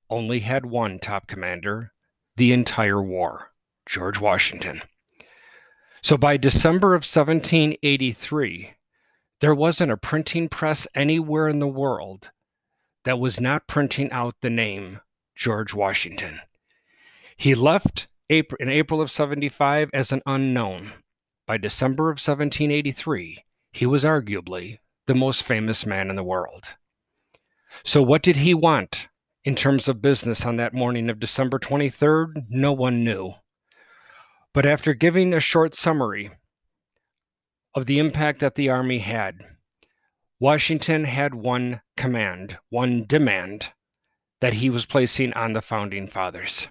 only 0.10 0.40
had 0.40 0.66
one 0.66 1.00
top 1.00 1.28
commander 1.28 1.94
the 2.36 2.52
entire 2.52 3.02
war 3.02 3.52
George 3.86 4.20
Washington. 4.20 4.82
So 6.02 6.18
by 6.18 6.38
December 6.38 6.90
of 6.90 7.02
1783, 7.02 8.74
there 9.40 9.56
wasn't 9.56 9.92
a 9.92 9.98
printing 9.98 10.50
press 10.50 10.88
anywhere 10.96 11.48
in 11.48 11.60
the 11.60 11.68
world 11.68 12.32
that 13.04 13.20
was 13.20 13.40
not 13.40 13.68
printing 13.68 14.12
out 14.12 14.36
the 14.42 14.50
name 14.50 15.02
George 15.36 15.74
Washington. 15.74 16.40
He 17.38 17.54
left 17.54 18.08
April, 18.30 18.58
in 18.60 18.70
April 18.70 19.02
of 19.02 19.12
75 19.12 19.90
as 19.94 20.12
an 20.12 20.22
unknown. 20.26 20.94
By 21.46 21.58
December 21.58 22.06
of 22.06 22.16
1783, 22.16 23.44
he 23.74 23.86
was 23.86 24.04
arguably 24.04 24.80
the 25.06 25.16
most 25.16 25.44
famous 25.44 25.86
man 25.86 26.10
in 26.10 26.16
the 26.16 26.24
world. 26.24 26.76
So, 27.84 28.02
what 28.02 28.24
did 28.24 28.38
he 28.38 28.54
want 28.54 29.10
in 29.44 29.54
terms 29.54 29.88
of 29.88 30.02
business 30.02 30.46
on 30.46 30.56
that 30.56 30.74
morning 30.74 31.10
of 31.10 31.20
December 31.20 31.60
23rd? 31.60 32.46
No 32.50 32.72
one 32.72 33.04
knew. 33.04 33.34
But 34.54 34.66
after 34.66 34.94
giving 34.94 35.34
a 35.34 35.40
short 35.42 35.76
summary 35.76 36.32
of 37.76 37.86
the 37.86 38.00
impact 38.00 38.40
that 38.40 38.56
the 38.56 38.70
Army 38.70 39.00
had, 39.00 39.42
Washington 40.40 41.04
had 41.04 41.36
one 41.36 41.82
command, 41.98 42.58
one 42.70 43.06
demand 43.06 43.74
that 44.40 44.56
he 44.56 44.70
was 44.70 44.86
placing 44.86 45.34
on 45.34 45.54
the 45.54 45.62
founding 45.62 46.08
fathers 46.08 46.70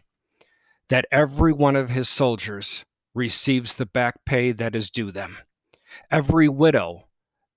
that 0.89 1.07
every 1.11 1.53
one 1.53 1.77
of 1.77 1.91
his 1.91 2.09
soldiers 2.09 2.85
receives 3.15 3.75
the 3.75 3.87
back 3.87 4.25
pay 4.25 4.53
that 4.53 4.75
is 4.75 4.91
due 4.91 5.11
them. 5.11 5.37
Every 6.11 6.49
widow 6.49 7.09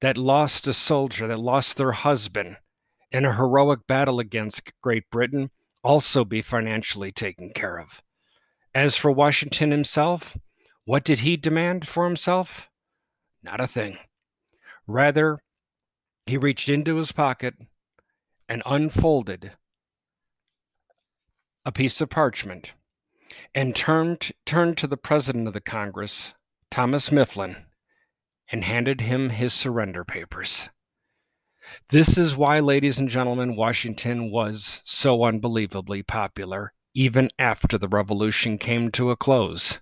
that 0.02 0.18
lost 0.18 0.68
a 0.68 0.74
soldier, 0.74 1.28
that 1.28 1.40
lost 1.40 1.78
their 1.78 1.92
husband 1.92 2.58
in 3.12 3.26
a 3.26 3.36
heroic 3.36 3.88
battle 3.88 4.20
against 4.20 4.72
Great 4.82 5.10
Britain, 5.10 5.50
also 5.84 6.24
be 6.24 6.42
financially 6.42 7.12
taken 7.12 7.50
care 7.52 7.80
of. 7.80 8.02
As 8.76 8.98
for 8.98 9.12
Washington 9.12 9.72
himself, 9.72 10.38
what 10.86 11.04
did 11.04 11.20
he 11.20 11.36
demand 11.36 11.88
for 11.88 12.06
himself? 12.06 12.70
Not 13.42 13.60
a 13.60 13.68
thing. 13.68 13.98
Rather, 14.86 15.40
he 16.26 16.38
reached 16.38 16.70
into 16.70 16.98
his 16.98 17.12
pocket 17.12 17.56
and 18.48 18.62
unfolded 18.66 19.54
a 21.66 21.72
piece 21.72 22.00
of 22.00 22.10
parchment 22.10 22.72
and 23.58 23.76
turned, 23.76 24.32
turned 24.46 24.78
to 24.78 24.86
the 24.86 24.96
president 24.96 25.48
of 25.48 25.54
the 25.56 25.60
Congress, 25.60 26.36
Thomas 26.70 27.12
Mifflin, 27.12 27.66
and 28.52 28.64
handed 28.64 29.02
him 29.02 29.32
his 29.32 29.52
surrender 29.52 30.06
papers. 30.06 30.70
This 31.90 32.20
is 32.20 32.36
why, 32.36 32.60
ladies 32.60 33.00
and 33.00 33.10
gentlemen, 33.10 33.56
Washington 33.56 34.30
was 34.30 34.84
so 34.86 35.24
unbelievably 35.24 36.04
popular 36.04 36.74
even 36.94 37.32
after 37.40 37.80
the 37.80 37.88
revolution 37.88 38.60
came 38.60 38.92
to 38.92 39.10
a 39.10 39.16
close. 39.16 39.80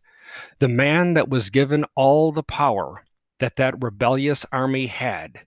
The 0.59 0.69
man 0.69 1.13
that 1.15 1.27
was 1.27 1.49
given 1.49 1.83
all 1.95 2.31
the 2.31 2.43
power 2.43 3.03
that 3.39 3.57
that 3.57 3.83
rebellious 3.83 4.45
army 4.53 4.87
had, 4.87 5.45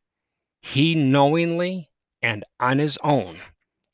he 0.61 0.95
knowingly 0.95 1.89
and 2.21 2.45
on 2.61 2.79
his 2.79 2.99
own 3.03 3.39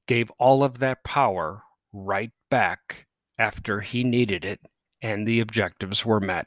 gave 0.08 0.32
all 0.38 0.64
of 0.64 0.80
that 0.80 1.04
power 1.04 1.62
right 1.92 2.32
back 2.50 3.06
after 3.38 3.80
he 3.80 4.04
needed 4.04 4.44
it 4.44 4.60
and 5.02 5.26
the 5.26 5.40
objectives 5.40 6.04
were 6.04 6.20
met. 6.20 6.46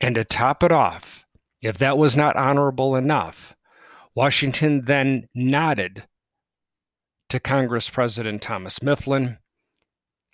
And 0.00 0.14
to 0.14 0.24
top 0.24 0.62
it 0.62 0.72
off, 0.72 1.24
if 1.60 1.78
that 1.78 1.98
was 1.98 2.16
not 2.16 2.36
honorable 2.36 2.96
enough, 2.96 3.54
Washington 4.14 4.84
then 4.84 5.28
nodded 5.34 6.04
to 7.30 7.40
Congress 7.40 7.90
President 7.90 8.42
Thomas 8.42 8.82
Mifflin 8.82 9.38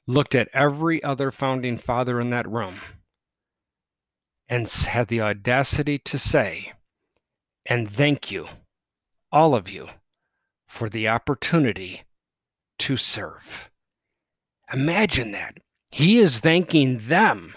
looked 0.07 0.35
at 0.35 0.49
every 0.53 1.03
other 1.03 1.31
founding 1.31 1.79
father 1.79 2.21
in 2.21 2.31
that 2.31 2.49
room 2.49 2.81
and 4.49 4.69
had 4.69 5.09
the 5.09 5.21
audacity 5.21 5.99
to 5.99 6.19
say, 6.19 6.73
and 7.65 7.89
thank 7.89 8.31
you, 8.31 8.49
all 9.31 9.55
of 9.55 9.71
you, 9.71 9.89
for 10.67 10.89
the 10.89 11.09
opportunity 11.09 12.03
to 12.79 12.97
serve. 12.97 13.70
Imagine 14.73 15.33
that. 15.33 15.59
He 15.91 16.19
is 16.19 16.41
thanking 16.41 16.99
them 16.99 17.55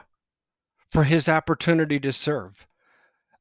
for 0.89 1.03
his 1.03 1.29
opportunity 1.29 1.99
to 1.99 2.11
serve. 2.11 2.65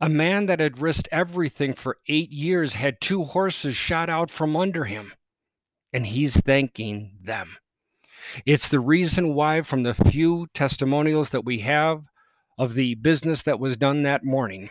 A 0.01 0.09
man 0.09 0.47
that 0.47 0.61
had 0.61 0.81
risked 0.81 1.09
everything 1.13 1.75
for 1.75 1.99
eight 2.09 2.31
years 2.31 2.75
had 2.75 3.01
two 3.01 3.23
horses 3.25 3.77
shot 3.77 4.11
out 4.11 4.31
from 4.31 4.57
under 4.57 4.85
him, 4.85 5.13
and 5.93 6.07
he's 6.07 6.37
thanking 6.37 7.13
them. 7.23 7.57
It's 8.45 8.69
the 8.69 8.81
reason 8.81 9.35
why, 9.35 9.63
from 9.63 9.83
the 9.83 9.95
few 9.95 10.49
testimonials 10.55 11.31
that 11.31 11.45
we 11.45 11.61
have 11.61 12.05
of 12.59 12.75
the 12.75 12.95
business 12.97 13.43
that 13.45 13.61
was 13.61 13.77
done 13.77 14.03
that 14.03 14.25
morning, 14.25 14.71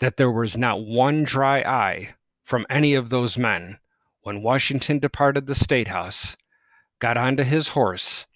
that 0.00 0.16
there 0.16 0.30
was 0.30 0.56
not 0.56 0.84
one 0.84 1.22
dry 1.22 1.60
eye 1.60 2.14
from 2.44 2.66
any 2.68 2.94
of 2.94 3.10
those 3.10 3.38
men 3.38 3.78
when 4.22 4.42
Washington 4.42 4.98
departed 4.98 5.46
the 5.46 5.54
State 5.54 5.88
House, 5.88 6.36
got 7.00 7.16
onto 7.16 7.42
his 7.42 7.68
horse, 7.68 8.26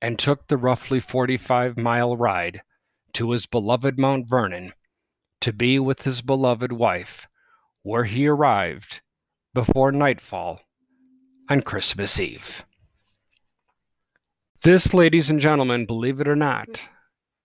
and 0.00 0.18
took 0.18 0.46
the 0.46 0.56
roughly 0.56 1.00
45 1.00 1.76
mile 1.76 2.16
ride 2.16 2.62
to 3.14 3.32
his 3.32 3.46
beloved 3.46 3.98
Mount 3.98 4.28
Vernon 4.28 4.72
to 5.40 5.52
be 5.52 5.78
with 5.78 6.02
his 6.02 6.22
beloved 6.22 6.70
wife, 6.70 7.26
where 7.82 8.04
he 8.04 8.26
arrived 8.26 9.00
before 9.52 9.90
nightfall 9.90 10.60
on 11.48 11.62
Christmas 11.62 12.20
Eve. 12.20 12.64
This, 14.62 14.92
ladies 14.92 15.30
and 15.30 15.40
gentlemen, 15.40 15.86
believe 15.86 16.20
it 16.20 16.28
or 16.28 16.36
not, 16.36 16.82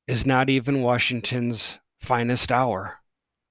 is 0.06 0.26
not 0.26 0.50
even 0.50 0.82
Washington's 0.82 1.80
finest 2.00 2.52
hour. 2.52 3.00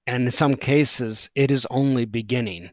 And 0.06 0.26
in 0.26 0.30
some 0.30 0.56
cases, 0.56 1.30
it 1.34 1.50
is 1.50 1.66
only 1.70 2.04
beginning. 2.04 2.70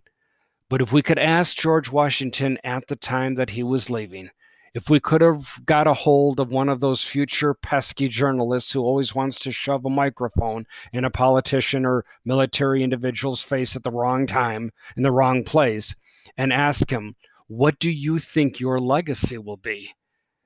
But 0.69 0.81
if 0.81 0.91
we 0.91 1.01
could 1.01 1.17
ask 1.17 1.57
George 1.57 1.89
Washington 1.89 2.57
at 2.63 2.87
the 2.87 2.97
time 2.97 3.35
that 3.35 3.51
he 3.51 3.63
was 3.63 3.89
leaving, 3.89 4.29
if 4.73 4.89
we 4.89 4.99
could 4.99 5.21
have 5.21 5.59
got 5.65 5.87
a 5.87 5.93
hold 5.93 6.39
of 6.39 6.51
one 6.51 6.69
of 6.69 6.79
those 6.79 7.03
future 7.03 7.53
pesky 7.53 8.07
journalists 8.07 8.71
who 8.71 8.81
always 8.81 9.13
wants 9.13 9.37
to 9.39 9.51
shove 9.51 9.85
a 9.85 9.89
microphone 9.89 10.65
in 10.93 11.03
a 11.03 11.09
politician 11.09 11.85
or 11.85 12.05
military 12.23 12.81
individual's 12.81 13.41
face 13.41 13.75
at 13.75 13.83
the 13.83 13.91
wrong 13.91 14.25
time 14.25 14.71
in 14.95 15.03
the 15.03 15.11
wrong 15.11 15.43
place 15.43 15.95
and 16.37 16.53
ask 16.53 16.89
him, 16.89 17.15
What 17.47 17.79
do 17.79 17.91
you 17.91 18.17
think 18.17 18.59
your 18.59 18.79
legacy 18.79 19.37
will 19.37 19.57
be? 19.57 19.91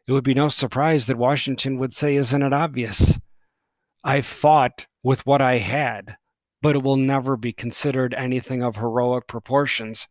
It 0.08 0.12
would 0.12 0.24
be 0.24 0.34
no 0.34 0.50
surprise 0.50 1.06
that 1.06 1.18
Washington 1.18 1.78
would 1.78 1.94
say, 1.94 2.16
Isn't 2.16 2.42
it 2.42 2.54
obvious? 2.54 3.20
I 4.04 4.22
fought 4.22 4.88
with 5.04 5.26
what 5.26 5.42
I 5.42 5.60
had, 5.60 6.18
but 6.62 6.76
it 6.76 6.84
will 6.84 6.96
never 6.96 7.38
be 7.38 7.54
considered 7.54 8.14
anything 8.16 8.64
of 8.64 8.76
heroic 8.78 9.28
proportions 9.28 10.08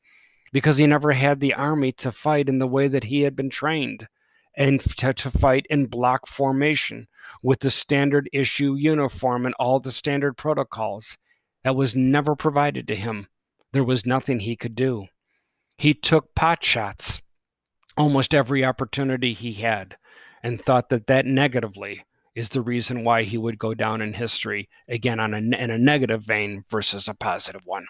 because 0.54 0.78
he 0.78 0.86
never 0.86 1.10
had 1.10 1.40
the 1.40 1.52
army 1.52 1.90
to 1.90 2.12
fight 2.12 2.48
in 2.48 2.60
the 2.60 2.66
way 2.66 2.86
that 2.86 3.02
he 3.02 3.22
had 3.22 3.34
been 3.34 3.50
trained 3.50 4.06
and 4.56 4.78
to, 4.80 5.12
to 5.12 5.28
fight 5.28 5.66
in 5.68 5.86
block 5.86 6.28
formation 6.28 7.08
with 7.42 7.58
the 7.58 7.72
standard 7.72 8.30
issue 8.32 8.76
uniform 8.76 9.46
and 9.46 9.54
all 9.58 9.80
the 9.80 9.90
standard 9.90 10.34
protocols. 10.36 11.18
That 11.64 11.74
was 11.74 11.96
never 11.96 12.36
provided 12.36 12.86
to 12.86 12.94
him. 12.94 13.26
There 13.72 13.82
was 13.82 14.06
nothing 14.06 14.38
he 14.38 14.54
could 14.54 14.76
do. 14.76 15.06
He 15.76 15.92
took 15.92 16.36
pot 16.36 16.62
shots 16.64 17.20
almost 17.96 18.32
every 18.32 18.64
opportunity 18.64 19.32
he 19.32 19.54
had 19.54 19.96
and 20.40 20.62
thought 20.62 20.88
that 20.90 21.08
that 21.08 21.26
negatively 21.26 22.04
is 22.36 22.50
the 22.50 22.62
reason 22.62 23.02
why 23.02 23.24
he 23.24 23.38
would 23.38 23.58
go 23.58 23.74
down 23.74 24.00
in 24.00 24.12
history 24.12 24.68
again 24.88 25.18
on 25.18 25.34
a, 25.34 25.38
in 25.38 25.70
a 25.70 25.78
negative 25.78 26.22
vein 26.22 26.62
versus 26.70 27.08
a 27.08 27.14
positive 27.14 27.62
one. 27.64 27.86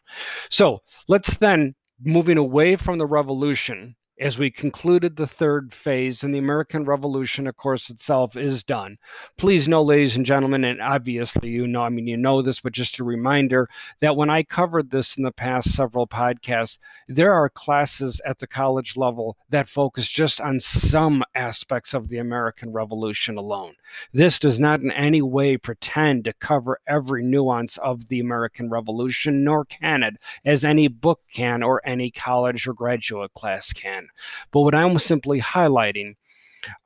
So 0.49 0.80
let's 1.09 1.37
then 1.37 1.75
moving 2.05 2.39
away 2.39 2.77
from 2.77 2.99
the 2.99 3.07
revolution 3.07 3.97
as 4.18 4.38
we 4.38 4.50
concluded 4.50 5.16
the 5.16 5.26
third 5.26 5.73
phase 5.73 6.23
and 6.23 6.33
the 6.33 6.38
American 6.38 6.85
Revolution, 6.85 7.47
of 7.47 7.56
course, 7.56 7.90
itself 7.90 8.37
is 8.37 8.62
done. 8.62 8.97
Please 9.37 9.66
know, 9.66 9.83
ladies 9.83 10.14
and 10.14 10.25
gentlemen, 10.25 10.64
and 10.64 10.80
obviously 10.80 11.49
you 11.49 11.66
know, 11.66 11.83
I 11.83 11.88
mean, 11.88 12.06
you 12.06 12.16
know 12.16 12.40
this, 12.40 12.61
but 12.61 12.73
just 12.73 12.99
a 12.99 13.04
reminder 13.04 13.68
that 14.00 14.16
when 14.16 14.30
I 14.30 14.44
covered 14.44 14.90
this 14.90 15.16
in 15.16 15.25
the 15.25 15.33
past 15.33 15.73
several 15.73 16.06
podcasts, 16.06 16.78
there 17.09 17.33
are 17.33 17.49
classes 17.49 18.21
at 18.25 18.38
the 18.38 18.47
college 18.47 18.97
level 18.97 19.37
that 19.50 19.68
focus 19.68 20.09
just 20.09 20.40
on 20.40 20.61
some 20.61 21.25
aspects 21.35 21.92
of 21.92 22.09
the 22.09 22.18
American 22.18 22.73
Revolution 22.73 23.37
alone. 23.37 23.75
This 24.12 24.38
does 24.38 24.61
not 24.61 24.80
in 24.80 24.92
any 24.92 25.23
way 25.23 25.56
pretend 25.56 26.25
to 26.25 26.33
cover 26.35 26.78
every 26.87 27.25
nuance 27.25 27.78
of 27.78 28.09
the 28.09 28.21
American 28.21 28.71
Revolution, 28.71 29.42
nor 29.42 29.64
can 29.64 30.02
it, 30.02 30.18
as 30.44 30.64
any 30.64 30.87
book 30.87 31.21
can 31.33 31.62
or 31.62 31.80
any 31.85 32.11
college 32.11 32.68
or 32.68 32.75
graduate 32.75 33.33
class 33.33 33.73
can. 33.73 34.04
But 34.51 34.63
what 34.63 34.75
I'm 34.75 34.99
simply 34.99 35.41
highlighting 35.41 36.15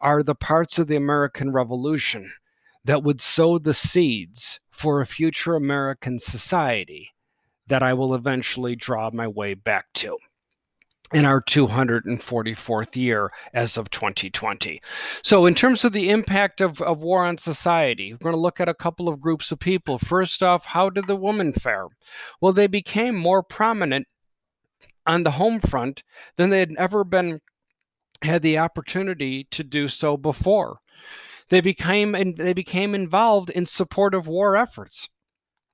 are 0.01 0.23
the 0.23 0.35
parts 0.35 0.79
of 0.79 0.89
the 0.89 0.97
American 0.97 1.53
Revolution 1.53 2.33
that 2.85 3.03
would 3.03 3.21
sow 3.21 3.59
the 3.59 3.75
seeds 3.75 4.61
for 4.71 5.01
a 5.01 5.07
future 5.07 5.55
American 5.55 6.19
society 6.19 7.11
that 7.67 7.83
I 7.83 7.93
will 7.93 8.15
eventually 8.15 8.77
draw 8.77 9.11
my 9.13 9.29
way 9.29 9.55
back 9.55 9.87
to 9.95 10.19
in 11.13 11.25
our 11.25 11.41
244th 11.41 12.97
year 12.97 13.31
as 13.55 13.77
of 13.77 13.91
2020. 13.91 14.81
So, 15.23 15.47
in 15.47 15.55
terms 15.55 15.85
of 15.85 15.93
the 15.93 16.11
impact 16.11 16.61
of, 16.61 16.81
of 16.83 17.01
war 17.01 17.25
on 17.25 17.39
society, 17.39 18.13
we're 18.13 18.31
going 18.31 18.35
to 18.35 18.41
look 18.41 18.61
at 18.61 18.69
a 18.69 18.75
couple 18.75 19.09
of 19.09 19.21
groups 19.21 19.51
of 19.51 19.59
people. 19.59 19.99
First 19.99 20.43
off, 20.43 20.67
how 20.67 20.91
did 20.91 21.07
the 21.07 21.17
women 21.17 21.53
fare? 21.53 21.87
Well, 22.41 22.53
they 22.53 22.67
became 22.67 23.15
more 23.15 23.43
prominent 23.43 24.07
on 25.09 25.25
the 25.25 25.33
home 25.33 25.59
front 25.59 26.05
than 26.37 26.50
they 26.50 26.61
had 26.61 26.75
ever 26.79 27.03
been 27.03 27.41
had 28.23 28.43
the 28.43 28.59
opportunity 28.59 29.45
to 29.50 29.65
do 29.65 29.88
so 29.88 30.17
before. 30.17 30.79
They 31.49 31.61
became 31.61 32.15
and 32.15 32.37
they 32.37 32.53
became 32.53 32.95
involved 32.95 33.50
in 33.50 33.67
support 33.67 34.15
of 34.15 34.29
war 34.29 34.55
efforts. 34.57 35.09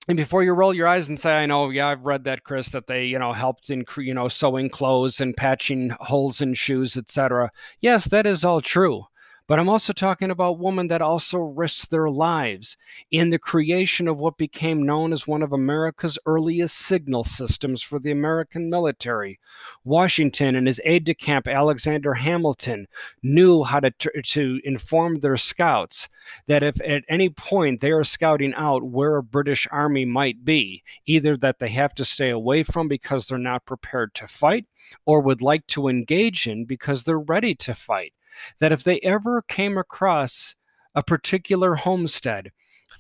And 0.07 0.17
before 0.17 0.43
you 0.45 0.53
roll 0.53 0.75
your 0.75 0.87
eyes 0.87 1.09
and 1.09 1.19
say, 1.19 1.43
"I 1.43 1.47
know, 1.47 1.71
yeah, 1.71 1.89
I've 1.89 2.05
read 2.05 2.25
that, 2.25 2.45
Chris, 2.45 2.69
that 2.71 2.87
they, 2.87 3.07
you 3.07 3.19
know, 3.19 3.33
helped 3.33 3.71
in, 3.71 3.85
you 3.97 4.15
know, 4.15 4.29
sewing 4.29 4.69
clothes 4.69 5.19
and 5.21 5.37
patching 5.37 5.91
holes 5.99 6.41
in 6.41 6.55
shoes, 6.55 6.97
etc." 6.97 7.51
Yes, 7.81 8.05
that 8.09 8.27
is 8.27 8.45
all 8.45 8.61
true. 8.61 9.05
But 9.47 9.59
I'm 9.59 9.69
also 9.69 9.93
talking 9.93 10.31
about 10.31 10.59
women 10.59 10.89
that 10.89 11.03
also 11.03 11.37
risked 11.39 11.91
their 11.91 12.09
lives 12.09 12.79
in 13.11 13.29
the 13.29 13.39
creation 13.39 14.09
of 14.09 14.19
what 14.19 14.39
became 14.39 14.87
known 14.87 15.13
as 15.13 15.27
one 15.27 15.43
of 15.43 15.53
America's 15.53 16.19
earliest 16.25 16.77
signal 16.77 17.25
systems 17.25 17.83
for 17.83 17.99
the 17.99 18.11
American 18.11 18.71
military. 18.71 19.39
Washington 19.85 20.57
and 20.57 20.67
his 20.67 20.81
aide 20.87 21.05
de 21.05 21.15
camp, 21.15 21.47
Alexander 21.47 22.15
Hamilton, 22.15 22.87
knew 23.23 23.65
how 23.65 23.81
to, 23.81 23.91
to 23.91 24.61
inform 24.65 25.21
their 25.21 25.37
scouts 25.37 26.09
that 26.47 26.63
if 26.63 26.81
at 26.81 27.05
any 27.11 27.29
point 27.29 27.83
they 27.83 27.91
are 27.91 28.03
scouting 28.03 28.55
out 28.55 28.83
where 28.83 29.17
a 29.17 29.23
British 29.23 29.69
army 29.71 30.07
might 30.07 30.43
be, 30.47 30.83
either 31.05 31.37
that 31.37 31.59
they 31.59 31.69
have 31.69 31.95
to 31.97 32.05
stay 32.07 32.31
away 32.31 32.63
from 32.63 32.89
because 32.89 33.29
they're 33.29 33.37
not 33.37 33.67
prepared 33.67 34.15
to 34.15 34.27
fight 34.27 34.65
or 35.05 35.21
would 35.21 35.43
like 35.43 35.67
to 35.67 35.89
engage 35.89 36.47
in 36.47 36.65
because 36.65 37.05
they're 37.05 37.19
ready 37.19 37.55
to 37.55 37.75
fight 37.75 38.15
that 38.61 38.73
if 38.73 38.85
they 38.85 39.01
ever 39.01 39.43
came 39.43 39.79
across 39.79 40.57
a 40.95 41.03
particular 41.03 41.75
homestead, 41.77 42.51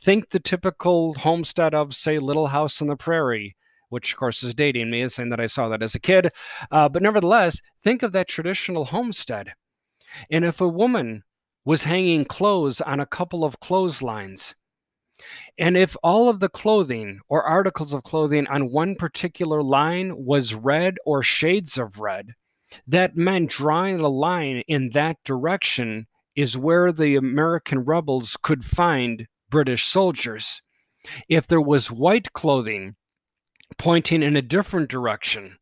think 0.01 0.31
the 0.31 0.41
typical 0.41 1.15
homestead 1.15 1.75
of, 1.75 1.95
say, 1.95 2.19
Little 2.19 2.49
House 2.49 2.83
on 2.83 2.89
the 2.89 2.97
Prairie, 2.97 3.57
which 3.89 4.13
of 4.13 4.19
course 4.19 4.43
is 4.43 4.55
dating 4.55 4.91
me, 4.91 5.01
is 5.01 5.15
saying 5.15 5.31
that 5.31 5.41
I 5.41 5.47
saw 5.47 5.69
that 5.69 5.83
as 5.83 5.95
a 5.95 6.01
kid. 6.01 6.31
Uh, 6.71 6.89
but 6.89 7.03
nevertheless, 7.03 7.61
think 7.83 8.03
of 8.03 8.13
that 8.13 8.29
traditional 8.29 8.87
homestead. 8.87 9.55
And 10.31 10.45
if 10.45 10.61
a 10.61 10.69
woman 10.69 11.23
was 11.65 11.85
hanging 11.85 12.25
clothes 12.25 12.81
on 12.81 13.01
a 13.01 13.07
couple 13.07 13.45
of 13.45 13.61
clotheslines, 13.61 14.55
and 15.57 15.77
if 15.77 15.97
all 16.03 16.29
of 16.29 16.41
the 16.41 16.49
clothing 16.49 17.21
or 17.29 17.45
articles 17.45 17.95
of 17.95 18.03
clothing 18.03 18.47
on 18.49 18.73
one 18.73 18.97
particular 18.97 19.63
line 19.63 20.13
was 20.17 20.55
red 20.55 20.97
or 21.07 21.23
shades 21.23 21.79
of 21.79 22.01
red, 22.01 22.35
that 22.87 23.17
meant 23.17 23.51
drawing 23.51 24.01
a 24.01 24.09
line 24.09 24.63
in 24.69 24.91
that 24.91 25.17
direction 25.25 26.07
is 26.35 26.57
where 26.57 26.93
the 26.93 27.17
American 27.17 27.81
rebels 27.81 28.37
could 28.43 28.65
find 28.65 29.27
British 29.51 29.85
soldiers. 29.85 30.63
If 31.29 31.47
there 31.47 31.61
was 31.61 31.91
white 31.91 32.33
clothing 32.33 32.97
pointing 33.79 34.23
in 34.23 34.37
a 34.37 34.43
different 34.43 34.89
direction, 34.89 35.59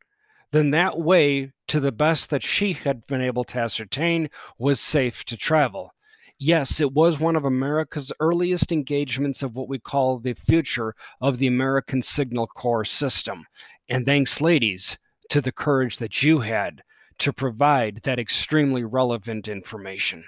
then 0.51 0.71
that 0.71 0.99
way, 0.99 1.53
to 1.69 1.81
the 1.81 1.93
best 1.93 2.31
that 2.31 2.43
she 2.43 2.75
had 2.75 3.07
been 3.07 3.23
able 3.23 3.45
to 3.45 3.59
ascertain, 3.59 4.29
was 4.59 4.81
safe 4.81 5.25
to 5.25 5.37
travel. 5.37 5.93
Yes, 6.39 6.81
it 6.81 6.93
was 6.93 7.21
one 7.21 7.37
of 7.37 7.45
America's 7.45 8.13
earliest 8.21 8.73
engagements 8.73 9.43
of 9.43 9.55
what 9.55 9.69
we 9.69 9.79
call 9.79 10.19
the 10.19 10.35
future 10.35 10.95
of 11.21 11.39
the 11.39 11.47
American 11.47 12.03
Signal 12.03 12.47
Corps 12.49 12.85
system. 12.85 13.47
And 13.89 14.05
thanks, 14.05 14.41
ladies, 14.41 14.99
to 15.31 15.41
the 15.41 15.53
courage 15.53 15.99
that 15.99 16.23
you 16.23 16.41
had 16.41 16.83
to 17.23 17.33
provide 17.33 18.01
that 18.05 18.19
extremely 18.19 18.85
relevant 18.85 19.49
information. 19.49 20.25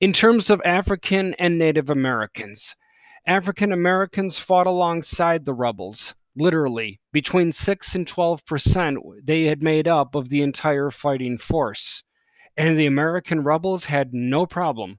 In 0.00 0.12
terms 0.12 0.50
of 0.50 0.62
African 0.64 1.34
and 1.34 1.58
Native 1.58 1.90
Americans, 1.90 2.76
African 3.26 3.72
Americans 3.72 4.38
fought 4.38 4.66
alongside 4.66 5.44
the 5.44 5.54
rebels. 5.54 6.14
Literally, 6.34 7.00
between 7.12 7.52
6 7.52 7.94
and 7.94 8.06
12 8.06 8.46
percent 8.46 8.98
they 9.22 9.44
had 9.44 9.62
made 9.62 9.86
up 9.86 10.14
of 10.14 10.28
the 10.28 10.42
entire 10.42 10.90
fighting 10.90 11.36
force. 11.36 12.04
And 12.56 12.78
the 12.78 12.86
American 12.86 13.42
rebels 13.42 13.84
had 13.84 14.14
no 14.14 14.46
problem 14.46 14.98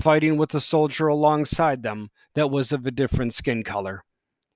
fighting 0.00 0.36
with 0.36 0.54
a 0.54 0.60
soldier 0.60 1.06
alongside 1.06 1.82
them 1.82 2.10
that 2.34 2.50
was 2.50 2.72
of 2.72 2.86
a 2.86 2.90
different 2.90 3.34
skin 3.34 3.62
color. 3.62 4.04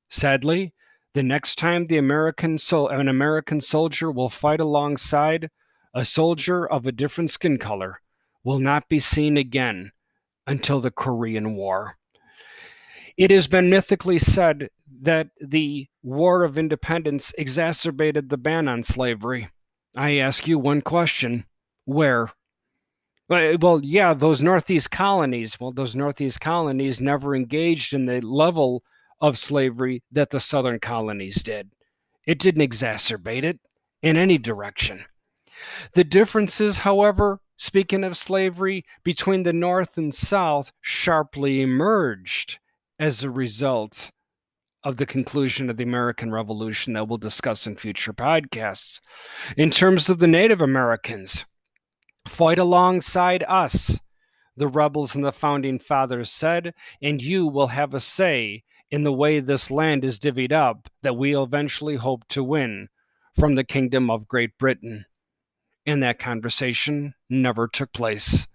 Sadly, 0.09 0.73
the 1.15 1.23
next 1.23 1.57
time 1.57 1.87
the 1.87 1.99
American 1.99 2.59
an 2.73 3.09
American 3.09 3.61
soldier 3.61 4.11
will 4.11 4.29
fight 4.29 4.61
alongside 4.61 5.51
a 5.97 6.05
soldier 6.05 6.67
of 6.67 6.87
a 6.87 6.93
different 6.93 7.31
skin 7.31 7.57
color 7.57 8.03
will 8.45 8.59
not 8.59 8.87
be 8.87 8.99
seen 8.99 9.39
again 9.39 9.91
until 10.47 10.79
the 10.79 10.91
Korean 10.91 11.57
War. 11.57 11.97
It 13.17 13.31
has 13.31 13.47
been 13.47 13.71
mythically 13.71 14.19
said 14.19 14.69
that 15.01 15.29
the 15.41 15.87
War 16.03 16.45
of 16.45 16.59
Independence 16.59 17.33
exacerbated 17.39 18.29
the 18.29 18.37
ban 18.37 18.69
on 18.69 18.83
slavery. 18.83 19.49
I 19.97 20.19
ask 20.19 20.47
you 20.47 20.59
one 20.59 20.83
question 20.83 21.47
where? 21.87 22.31
Well, 23.31 23.79
eh, 23.79 23.81
yeah, 23.83 24.13
those 24.13 24.43
Northeast 24.43 24.91
colonies, 24.91 25.59
well, 25.59 25.73
those 25.73 25.97
Northeast 25.97 26.43
colonies 26.43 27.01
never 27.01 27.35
engaged 27.35 27.95
in 27.95 28.05
the 28.05 28.21
level 28.21 28.85
of 29.19 29.39
slavery 29.39 30.03
that 30.13 30.29
the 30.29 30.41
Southern 30.41 30.79
colonies 30.79 31.43
did. 31.43 31.71
It 32.27 32.39
didn't 32.39 32.69
exacerbate 32.69 33.45
it 33.45 33.61
in 34.03 34.19
any 34.19 34.37
direction. 34.37 35.07
The 35.95 36.05
differences, 36.05 36.79
however, 36.79 37.41
speaking 37.57 38.05
of 38.05 38.17
slavery, 38.17 38.85
between 39.05 39.43
the 39.43 39.53
North 39.53 39.97
and 39.97 40.15
South 40.15 40.73
sharply 40.81 41.63
emerged 41.63 42.59
as 42.99 43.23
a 43.23 43.31
result 43.31 44.11
of 44.83 44.97
the 44.97 45.07
conclusion 45.07 45.69
of 45.69 45.77
the 45.77 45.85
American 45.85 46.31
Revolution 46.31 46.93
that 46.93 47.09
we'll 47.09 47.19
discuss 47.19 47.67
in 47.67 47.77
future 47.77 48.13
podcasts. 48.13 49.01
In 49.57 49.71
terms 49.71 50.09
of 50.09 50.19
the 50.19 50.27
Native 50.27 50.61
Americans, 50.61 51.45
Fight 52.29 52.59
alongside 52.59 53.45
us, 53.45 54.01
the 54.57 54.67
rebels 54.67 55.15
and 55.15 55.25
the 55.25 55.33
founding 55.33 55.79
fathers 55.79 56.31
said, 56.31 56.75
and 57.01 57.23
you 57.23 57.47
will 57.47 57.69
have 57.69 57.95
a 57.95 58.01
say 58.01 58.65
in 58.91 59.05
the 59.05 59.13
way 59.13 59.39
this 59.39 59.71
land 59.71 60.05
is 60.05 60.19
divvied 60.19 60.53
up 60.53 60.89
that 61.03 61.17
we 61.17 61.37
eventually 61.37 61.97
hope 61.97 62.27
to 62.29 62.43
win 62.43 62.89
from 63.39 63.55
the 63.55 63.65
kingdom 63.65 64.11
of 64.11 64.27
Great 64.27 64.59
Britain. 64.59 65.05
And 65.87 66.03
that 66.03 66.19
conversation 66.19 67.15
never 67.31 67.69
took 67.69 67.93
place. 67.93 68.47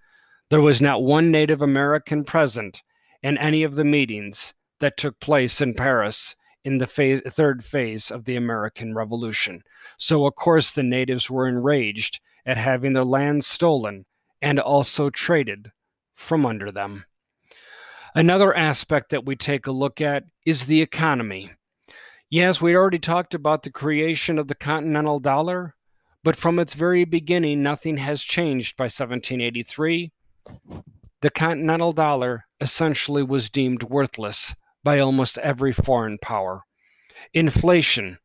There 0.50 0.62
was 0.62 0.82
not 0.82 1.02
one 1.02 1.32
Native 1.32 1.62
American 1.62 2.26
present 2.26 2.82
in 3.24 3.38
any 3.38 3.63
of 3.63 3.76
the 3.76 3.86
meetings 3.86 4.54
that 4.82 4.98
took 4.98 5.20
place 5.20 5.62
in 5.62 5.74
Paris 5.74 6.36
in 6.63 6.78
the 6.78 6.88
phase, 6.88 7.22
third 7.28 7.63
phase 7.63 8.12
of 8.12 8.26
the 8.26 8.36
American 8.36 8.94
Revolution. 8.94 9.62
So, 9.98 10.26
of 10.26 10.36
course, 10.36 10.72
the 10.72 10.84
natives 10.84 11.30
were 11.30 11.48
enraged 11.48 12.20
at 12.46 12.58
having 12.58 12.94
their 12.94 13.06
land 13.06 13.46
stolen 13.46 14.06
and 14.41 14.60
also 14.60 15.10
traded 15.10 15.72
from 16.15 16.46
under 16.46 16.72
them. 16.72 17.06
Another 18.13 18.56
aspect 18.56 19.10
that 19.10 19.26
we 19.26 19.36
take 19.36 19.67
a 19.67 19.72
look 19.72 20.02
at 20.02 20.26
is 20.46 20.65
the 20.65 20.82
economy. 20.82 21.52
Yes, 22.30 22.62
we 22.62 22.76
already 22.76 23.00
talked 23.00 23.34
about 23.34 23.63
the 23.63 23.72
creation 23.72 24.38
of 24.38 24.48
the 24.48 24.56
continental 24.56 25.20
dollar, 25.20 25.76
but 26.23 26.36
from 26.36 26.60
its 26.60 26.73
very 26.73 27.05
beginning, 27.05 27.63
nothing 27.63 27.97
has 27.97 28.21
changed 28.21 28.77
by 28.77 28.86
1783. 28.86 30.12
The 31.21 31.29
continental 31.29 31.93
dollar 31.93 32.45
essentially 32.60 33.23
was 33.23 33.49
deemed 33.49 33.84
worthless 33.84 34.55
by 34.84 34.99
almost 34.99 35.38
every 35.39 35.71
foreign 35.71 36.17
power. 36.17 36.63
Inflation, 37.34 38.17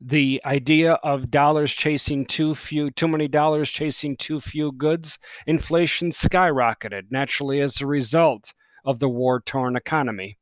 the 0.00 0.42
idea 0.44 0.94
of 0.94 1.30
dollars 1.30 1.72
chasing 1.72 2.26
too 2.26 2.54
few, 2.54 2.90
too 2.90 3.08
many 3.08 3.28
dollars 3.28 3.70
chasing 3.70 4.16
too 4.16 4.40
few 4.40 4.72
goods, 4.72 5.18
inflation 5.46 6.10
skyrocketed 6.10 7.04
naturally 7.10 7.60
as 7.60 7.80
a 7.80 7.86
result 7.86 8.52
of 8.84 8.98
the 8.98 9.08
war 9.08 9.40
torn 9.40 9.76
economy. 9.76 10.38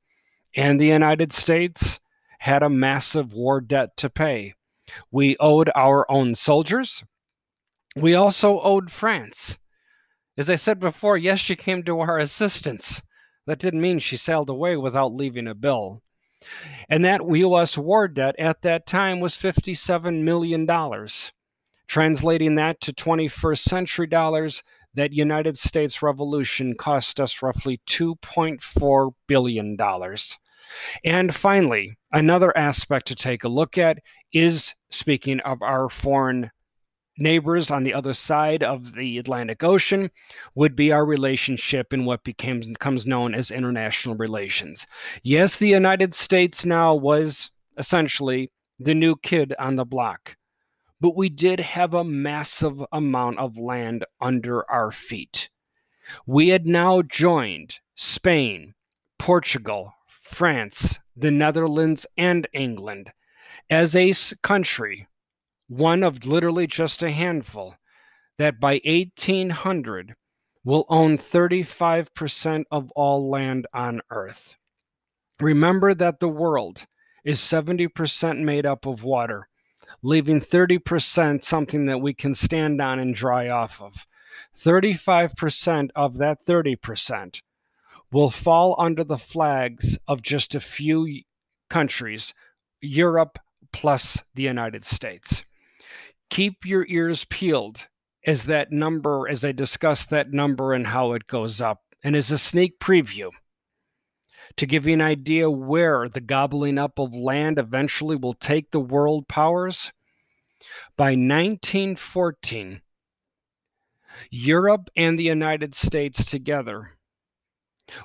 And 0.57 0.81
the 0.81 0.87
United 0.87 1.33
States 1.33 2.01
had 2.41 2.63
a 2.63 2.71
massive 2.71 3.33
war 3.33 3.61
debt 3.61 3.97
to 3.99 4.11
pay. 4.11 4.55
We 5.11 5.37
owed 5.39 5.71
our 5.75 6.11
own 6.11 6.35
soldiers. 6.35 7.05
We 7.97 8.15
also 8.15 8.61
owed 8.61 8.91
France. 8.91 9.59
As 10.37 10.51
I 10.51 10.57
said 10.57 10.81
before, 10.81 11.17
yes, 11.17 11.39
she 11.39 11.55
came 11.55 11.85
to 11.85 12.01
our 12.01 12.19
assistance. 12.19 13.03
That 13.47 13.59
didn't 13.59 13.81
mean 13.81 13.99
she 13.99 14.17
sailed 14.17 14.51
away 14.51 14.77
without 14.77 15.15
leaving 15.15 15.47
a 15.47 15.55
bill. 15.55 16.03
And 16.89 17.05
that 17.05 17.27
U.S. 17.27 17.79
war 17.79 18.09
debt 18.09 18.35
at 18.39 18.63
that 18.63 18.87
time 18.87 19.21
was 19.21 19.37
$57 19.37 20.23
million. 20.23 20.67
Translating 21.87 22.55
that 22.57 22.81
to 22.81 22.93
21st 22.93 23.59
century 23.59 24.07
dollars, 24.07 24.63
that 24.95 25.13
United 25.13 25.59
States 25.59 26.03
Revolution 26.03 26.75
cost 26.75 27.21
us 27.21 27.43
roughly 27.43 27.81
$2.4 27.87 29.13
billion. 29.27 29.77
And 31.05 31.35
finally, 31.35 31.97
another 32.13 32.57
aspect 32.57 33.07
to 33.09 33.15
take 33.15 33.45
a 33.45 33.49
look 33.49 33.79
at 33.79 33.99
is 34.33 34.75
speaking 34.91 35.41
of 35.41 35.63
our 35.63 35.89
foreign 35.89 36.51
neighbors 37.17 37.71
on 37.71 37.85
the 37.85 37.95
other 37.95 38.15
side 38.15 38.63
of 38.63 38.95
the 38.95 39.19
Atlantic 39.19 39.63
Ocean 39.63 40.11
would 40.55 40.75
be 40.75 40.91
our 40.91 41.05
relationship 41.05 41.93
in 41.93 42.05
what 42.05 42.25
became 42.25 42.61
becomes 42.61 43.07
known 43.07 43.35
as 43.35 43.51
international 43.51 44.17
relations. 44.17 44.87
Yes, 45.23 45.57
the 45.57 45.69
United 45.69 46.15
States 46.15 46.65
now 46.65 46.95
was 46.95 47.51
essentially 47.79 48.51
the 48.79 48.95
new 48.95 49.17
kid 49.17 49.55
on 49.59 49.77
the 49.77 49.85
block, 49.85 50.37
but 51.01 51.17
we 51.17 51.29
did 51.29 51.61
have 51.61 51.95
a 51.95 52.05
massive 52.05 52.83
amount 52.93 53.39
of 53.39 53.57
land 53.57 54.05
under 54.21 54.69
our 54.71 54.91
feet. 54.91 55.49
We 56.27 56.49
had 56.49 56.67
now 56.67 57.03
joined 57.03 57.79
Spain, 57.95 58.75
Portugal, 59.19 59.94
France, 60.25 60.99
the 61.17 61.31
Netherlands, 61.31 62.07
and 62.17 62.49
England 62.53 63.13
as 63.71 63.95
a 63.95 64.13
country 64.43 65.07
one 65.69 66.03
of 66.03 66.27
literally 66.27 66.67
just 66.67 67.03
a 67.03 67.11
handful, 67.11 67.77
that 68.39 68.61
by 68.61 68.81
1800 68.85 70.15
will 70.65 70.87
own 70.89 71.19
35% 71.19 72.65
of 72.71 72.91
all 72.93 73.31
land 73.31 73.67
on 73.73 74.01
Earth. 74.11 74.57
Remember 75.41 75.95
that 75.95 76.21
the 76.21 76.29
world 76.29 76.87
is 77.25 77.39
70% 77.41 78.41
made 78.41 78.67
up 78.67 78.87
of 78.87 79.05
water, 79.05 79.49
leaving 80.03 80.41
30% 80.41 81.43
something 81.43 81.87
that 81.87 82.01
we 82.01 82.15
can 82.15 82.35
stand 82.35 82.81
on 82.81 82.99
and 82.99 83.15
dry 83.15 83.49
off 83.49 83.81
of. 83.81 84.07
35% 84.57 85.91
of 85.95 86.19
that 86.19 86.45
30% 86.45 87.41
will 88.15 88.31
fall 88.31 88.75
under 88.79 89.05
the 89.05 89.19
flags 89.19 89.99
of 90.09 90.23
just 90.23 90.55
a 90.55 90.61
few 90.61 91.23
countries, 91.69 92.33
Europe 92.81 93.39
plus 93.73 94.25
the 94.35 94.45
United 94.45 94.85
States 94.85 95.45
keep 96.35 96.67
your 96.67 96.85
ears 96.89 97.25
peeled 97.27 97.87
as 98.27 98.45
that 98.45 98.73
number, 98.73 99.29
as 99.29 99.45
I 99.45 99.53
discuss 99.53 100.05
that 100.07 100.33
number 100.33 100.73
and 100.73 100.89
how 100.89 101.13
it 101.13 101.29
goes 101.29 101.61
up, 101.61 101.83
and 102.03 102.17
as 102.17 102.31
a 102.33 102.39
sneak 102.39 102.81
preview 102.81 103.31
to 104.57 104.67
give 104.67 104.85
you 104.85 104.95
an 104.95 105.01
idea 105.01 105.49
where 105.49 106.09
the 106.09 106.21
gobbling 106.21 106.77
up 106.77 106.99
of 106.99 107.15
land 107.15 107.59
eventually 107.59 108.17
will 108.17 108.33
take 108.33 108.73
the 108.73 108.81
world 108.81 109.29
powers. 109.29 109.93
By 110.97 111.11
1914, 111.11 112.81
Europe 114.31 114.91
and 114.97 115.17
the 115.17 115.25
United 115.25 115.73
States 115.73 116.25
together 116.25 116.94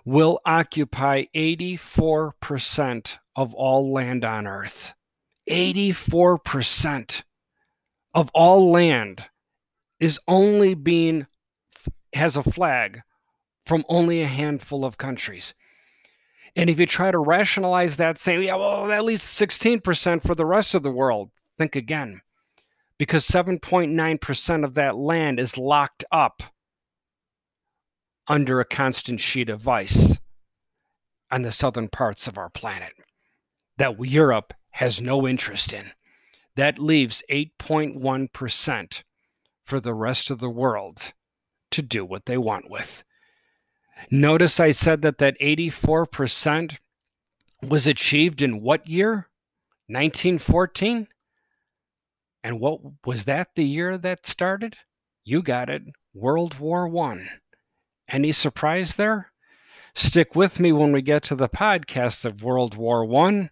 will 0.05 0.39
occupy 0.45 1.25
84% 1.35 3.17
of 3.35 3.53
all 3.53 3.91
land 3.91 4.25
on 4.25 4.47
Earth. 4.47 4.93
84% 5.49 7.23
of 8.13 8.29
all 8.33 8.71
land 8.71 9.25
is 9.99 10.19
only 10.27 10.73
being 10.75 11.27
has 12.13 12.35
a 12.35 12.43
flag 12.43 13.01
from 13.65 13.85
only 13.87 14.21
a 14.21 14.27
handful 14.27 14.83
of 14.83 14.97
countries. 14.97 15.53
And 16.55 16.69
if 16.69 16.79
you 16.79 16.85
try 16.85 17.11
to 17.11 17.19
rationalize 17.19 17.97
that, 17.97 18.17
say, 18.17 18.41
yeah, 18.41 18.55
well, 18.55 18.91
at 18.91 19.03
least 19.03 19.39
16% 19.39 20.23
for 20.25 20.33
the 20.33 20.45
rest 20.45 20.73
of 20.73 20.81
the 20.81 20.91
world, 20.91 21.29
think 21.57 21.75
again. 21.75 22.21
Because 22.97 23.27
7.9% 23.27 24.63
of 24.65 24.73
that 24.73 24.95
land 24.95 25.39
is 25.39 25.57
locked 25.57 26.03
up 26.11 26.41
under 28.29 28.59
a 28.59 28.65
constant 28.65 29.19
sheet 29.19 29.49
of 29.49 29.67
ice 29.67 30.19
on 31.31 31.41
the 31.41 31.51
southern 31.51 31.87
parts 31.87 32.27
of 32.27 32.37
our 32.37 32.49
planet 32.49 32.93
that 33.77 33.99
Europe 33.99 34.53
has 34.71 35.01
no 35.01 35.27
interest 35.27 35.73
in. 35.73 35.91
That 36.55 36.77
leaves 36.77 37.23
8.1% 37.29 39.03
for 39.65 39.79
the 39.79 39.93
rest 39.93 40.29
of 40.29 40.39
the 40.39 40.49
world 40.49 41.13
to 41.71 41.81
do 41.81 42.05
what 42.05 42.25
they 42.25 42.37
want 42.37 42.69
with. 42.69 43.03
Notice 44.11 44.59
I 44.59 44.71
said 44.71 45.01
that 45.01 45.17
that 45.17 45.39
84% 45.39 46.77
was 47.67 47.87
achieved 47.87 48.41
in 48.41 48.61
what 48.61 48.87
year? 48.87 49.27
1914? 49.87 51.07
And 52.43 52.59
what 52.59 52.79
was 53.05 53.25
that 53.25 53.55
the 53.55 53.65
year 53.65 53.97
that 53.97 54.25
started? 54.25 54.77
You 55.23 55.41
got 55.41 55.69
it. 55.69 55.83
World 56.13 56.59
War 56.59 56.87
1. 56.87 57.27
Any 58.09 58.31
surprise 58.31 58.95
there? 58.95 59.31
Stick 59.93 60.35
with 60.35 60.59
me 60.59 60.71
when 60.71 60.91
we 60.91 61.01
get 61.01 61.23
to 61.23 61.35
the 61.35 61.49
podcast 61.49 62.25
of 62.25 62.43
World 62.43 62.75
War 62.75 63.05
1 63.05 63.49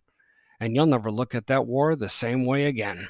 and 0.59 0.75
you'll 0.75 0.87
never 0.87 1.11
look 1.11 1.35
at 1.35 1.47
that 1.47 1.67
war 1.67 1.95
the 1.95 2.09
same 2.09 2.45
way 2.45 2.65
again. 2.65 3.09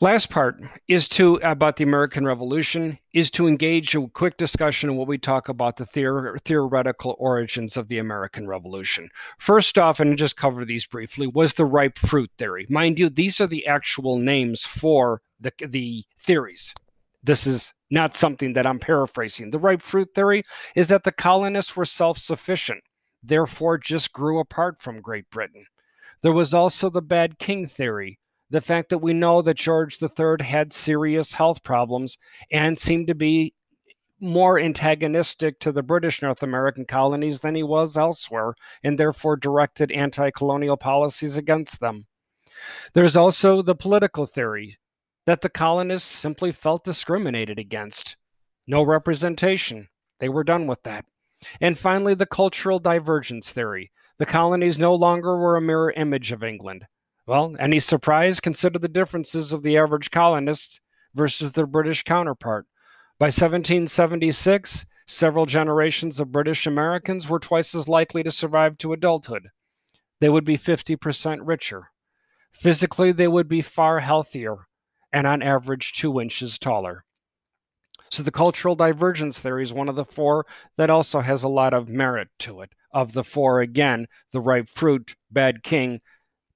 Last 0.00 0.28
part 0.28 0.60
is 0.86 1.08
to 1.10 1.36
about 1.36 1.76
the 1.76 1.84
American 1.84 2.26
Revolution 2.26 2.98
is 3.12 3.30
to 3.32 3.46
engage 3.48 3.94
a 3.94 4.06
quick 4.08 4.36
discussion 4.36 4.90
on 4.90 4.96
what 4.96 5.08
we 5.08 5.18
talk 5.18 5.48
about 5.48 5.76
the 5.76 5.84
theor- 5.84 6.38
theoretical 6.44 7.16
origins 7.18 7.76
of 7.76 7.88
the 7.88 7.98
American 7.98 8.46
Revolution. 8.46 9.08
First 9.38 9.78
off, 9.78 10.00
and 10.00 10.10
I'll 10.10 10.16
just 10.16 10.36
cover 10.36 10.64
these 10.64 10.86
briefly, 10.86 11.26
was 11.26 11.54
the 11.54 11.64
ripe 11.64 11.98
fruit 11.98 12.30
theory. 12.36 12.66
Mind 12.68 12.98
you, 12.98 13.08
these 13.08 13.40
are 13.40 13.46
the 13.46 13.66
actual 13.66 14.18
names 14.18 14.66
for 14.66 15.22
the 15.40 15.52
the 15.66 16.04
theories. 16.18 16.74
This 17.22 17.46
is 17.46 17.72
not 17.94 18.14
something 18.14 18.52
that 18.52 18.66
I'm 18.66 18.78
paraphrasing. 18.78 19.50
The 19.50 19.58
ripe 19.58 19.80
fruit 19.80 20.10
theory 20.14 20.44
is 20.76 20.88
that 20.88 21.04
the 21.04 21.12
colonists 21.12 21.76
were 21.76 21.86
self-sufficient 21.86 22.82
therefore 23.26 23.78
just 23.78 24.12
grew 24.12 24.38
apart 24.38 24.82
from 24.82 25.00
Great 25.00 25.28
Britain. 25.30 25.64
There 26.22 26.32
was 26.32 26.54
also 26.54 26.90
the 26.90 27.02
bad 27.02 27.38
king 27.38 27.66
theory, 27.66 28.18
the 28.50 28.60
fact 28.60 28.90
that 28.90 28.98
we 28.98 29.12
know 29.12 29.42
that 29.42 29.56
George 29.56 29.98
III 30.02 30.44
had 30.44 30.72
serious 30.72 31.32
health 31.32 31.62
problems 31.62 32.18
and 32.52 32.78
seemed 32.78 33.06
to 33.08 33.14
be 33.14 33.54
more 34.20 34.58
antagonistic 34.58 35.58
to 35.60 35.72
the 35.72 35.82
British 35.82 36.22
North 36.22 36.42
American 36.42 36.84
colonies 36.84 37.40
than 37.40 37.54
he 37.54 37.62
was 37.62 37.96
elsewhere, 37.96 38.54
and 38.82 38.98
therefore 38.98 39.36
directed 39.36 39.90
anti 39.92 40.30
colonial 40.30 40.76
policies 40.76 41.36
against 41.36 41.80
them. 41.80 42.06
There's 42.92 43.16
also 43.16 43.60
the 43.60 43.74
political 43.74 44.26
theory 44.26 44.78
that 45.26 45.40
the 45.40 45.48
colonists 45.48 46.10
simply 46.10 46.52
felt 46.52 46.84
discriminated 46.84 47.58
against. 47.58 48.16
No 48.66 48.82
representation. 48.82 49.88
They 50.20 50.28
were 50.28 50.44
done 50.44 50.66
with 50.66 50.82
that. 50.82 51.04
And 51.60 51.78
finally, 51.78 52.14
the 52.14 52.26
cultural 52.26 52.78
divergence 52.78 53.52
theory. 53.52 53.90
The 54.18 54.26
colonies 54.26 54.78
no 54.78 54.94
longer 54.94 55.36
were 55.36 55.56
a 55.56 55.60
mirror 55.60 55.92
image 55.92 56.32
of 56.32 56.42
England. 56.42 56.86
Well, 57.26 57.56
any 57.58 57.80
surprise? 57.80 58.40
Consider 58.40 58.78
the 58.78 58.88
differences 58.88 59.52
of 59.52 59.62
the 59.62 59.76
average 59.76 60.10
colonist 60.10 60.80
versus 61.14 61.52
their 61.52 61.66
British 61.66 62.02
counterpart. 62.02 62.66
By 63.18 63.26
1776, 63.26 64.86
several 65.06 65.46
generations 65.46 66.20
of 66.20 66.32
British 66.32 66.66
Americans 66.66 67.28
were 67.28 67.38
twice 67.38 67.74
as 67.74 67.88
likely 67.88 68.22
to 68.22 68.30
survive 68.30 68.78
to 68.78 68.92
adulthood. 68.92 69.48
They 70.20 70.28
would 70.28 70.44
be 70.44 70.58
50% 70.58 71.38
richer. 71.42 71.90
Physically, 72.52 73.12
they 73.12 73.28
would 73.28 73.48
be 73.48 73.62
far 73.62 74.00
healthier 74.00 74.66
and 75.14 75.26
on 75.28 75.42
average 75.42 75.92
two 75.92 76.20
inches 76.20 76.58
taller. 76.58 77.04
So 78.10 78.22
the 78.22 78.32
cultural 78.32 78.74
divergence 78.74 79.38
theory 79.38 79.62
is 79.62 79.72
one 79.72 79.88
of 79.88 79.96
the 79.96 80.04
four 80.04 80.44
that 80.76 80.90
also 80.90 81.20
has 81.20 81.42
a 81.42 81.48
lot 81.48 81.72
of 81.72 81.88
merit 81.88 82.28
to 82.40 82.60
it. 82.60 82.72
Of 82.92 83.12
the 83.12 83.24
four, 83.24 83.60
again, 83.60 84.06
the 84.32 84.40
ripe 84.40 84.68
fruit, 84.68 85.16
bad 85.30 85.62
king, 85.62 86.00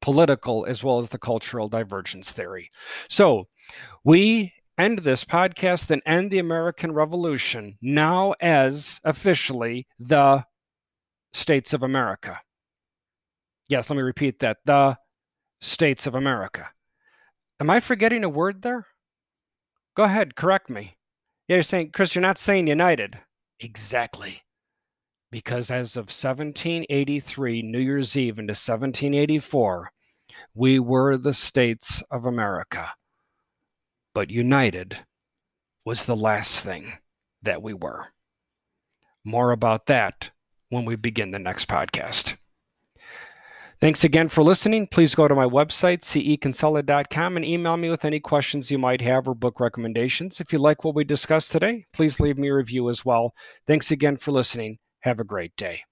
political, 0.00 0.66
as 0.66 0.84
well 0.84 0.98
as 0.98 1.08
the 1.08 1.18
cultural 1.18 1.68
divergence 1.68 2.30
theory. 2.30 2.70
So 3.08 3.48
we 4.04 4.52
end 4.76 5.00
this 5.00 5.24
podcast 5.24 5.90
and 5.90 6.02
end 6.04 6.30
the 6.30 6.38
American 6.38 6.92
Revolution 6.92 7.76
now 7.80 8.34
as 8.40 9.00
officially 9.04 9.86
the 9.98 10.44
States 11.32 11.72
of 11.72 11.82
America. 11.82 12.40
Yes, 13.68 13.90
let 13.90 13.96
me 13.96 14.02
repeat 14.02 14.38
that 14.40 14.58
the 14.64 14.96
States 15.60 16.06
of 16.06 16.14
America. 16.14 16.68
Am 17.60 17.70
I 17.70 17.80
forgetting 17.80 18.22
a 18.24 18.28
word 18.28 18.62
there? 18.62 18.86
Go 19.96 20.04
ahead, 20.04 20.36
correct 20.36 20.70
me. 20.70 20.96
Yeah, 21.48 21.56
you're 21.56 21.62
saying, 21.62 21.90
Chris, 21.92 22.14
you're 22.14 22.22
not 22.22 22.38
saying 22.38 22.68
United. 22.68 23.18
Exactly. 23.58 24.42
Because 25.30 25.70
as 25.70 25.96
of 25.96 26.04
1783, 26.04 27.62
New 27.62 27.80
Year's 27.80 28.16
Eve 28.16 28.38
into 28.38 28.52
1784, 28.52 29.90
we 30.54 30.78
were 30.78 31.16
the 31.16 31.34
States 31.34 32.02
of 32.10 32.26
America. 32.26 32.90
But 34.14 34.30
united 34.30 34.98
was 35.84 36.04
the 36.04 36.16
last 36.16 36.64
thing 36.64 36.84
that 37.42 37.62
we 37.62 37.74
were. 37.74 38.06
More 39.24 39.52
about 39.52 39.86
that 39.86 40.30
when 40.70 40.84
we 40.84 40.96
begin 40.96 41.30
the 41.32 41.38
next 41.38 41.68
podcast. 41.68 42.36
Thanks 43.80 44.02
again 44.02 44.28
for 44.28 44.42
listening. 44.42 44.88
Please 44.88 45.14
go 45.14 45.28
to 45.28 45.34
my 45.34 45.46
website, 45.46 46.00
ceconsolid.com, 46.00 47.36
and 47.36 47.44
email 47.44 47.76
me 47.76 47.90
with 47.90 48.04
any 48.04 48.18
questions 48.18 48.70
you 48.70 48.78
might 48.78 49.00
have 49.02 49.28
or 49.28 49.34
book 49.34 49.60
recommendations. 49.60 50.40
If 50.40 50.52
you 50.52 50.58
like 50.58 50.84
what 50.84 50.94
we 50.96 51.04
discussed 51.04 51.52
today, 51.52 51.86
please 51.92 52.18
leave 52.18 52.38
me 52.38 52.48
a 52.48 52.54
review 52.54 52.88
as 52.88 53.04
well. 53.04 53.34
Thanks 53.66 53.90
again 53.90 54.16
for 54.16 54.32
listening. 54.32 54.78
Have 55.02 55.20
a 55.20 55.24
great 55.24 55.54
day. 55.56 55.82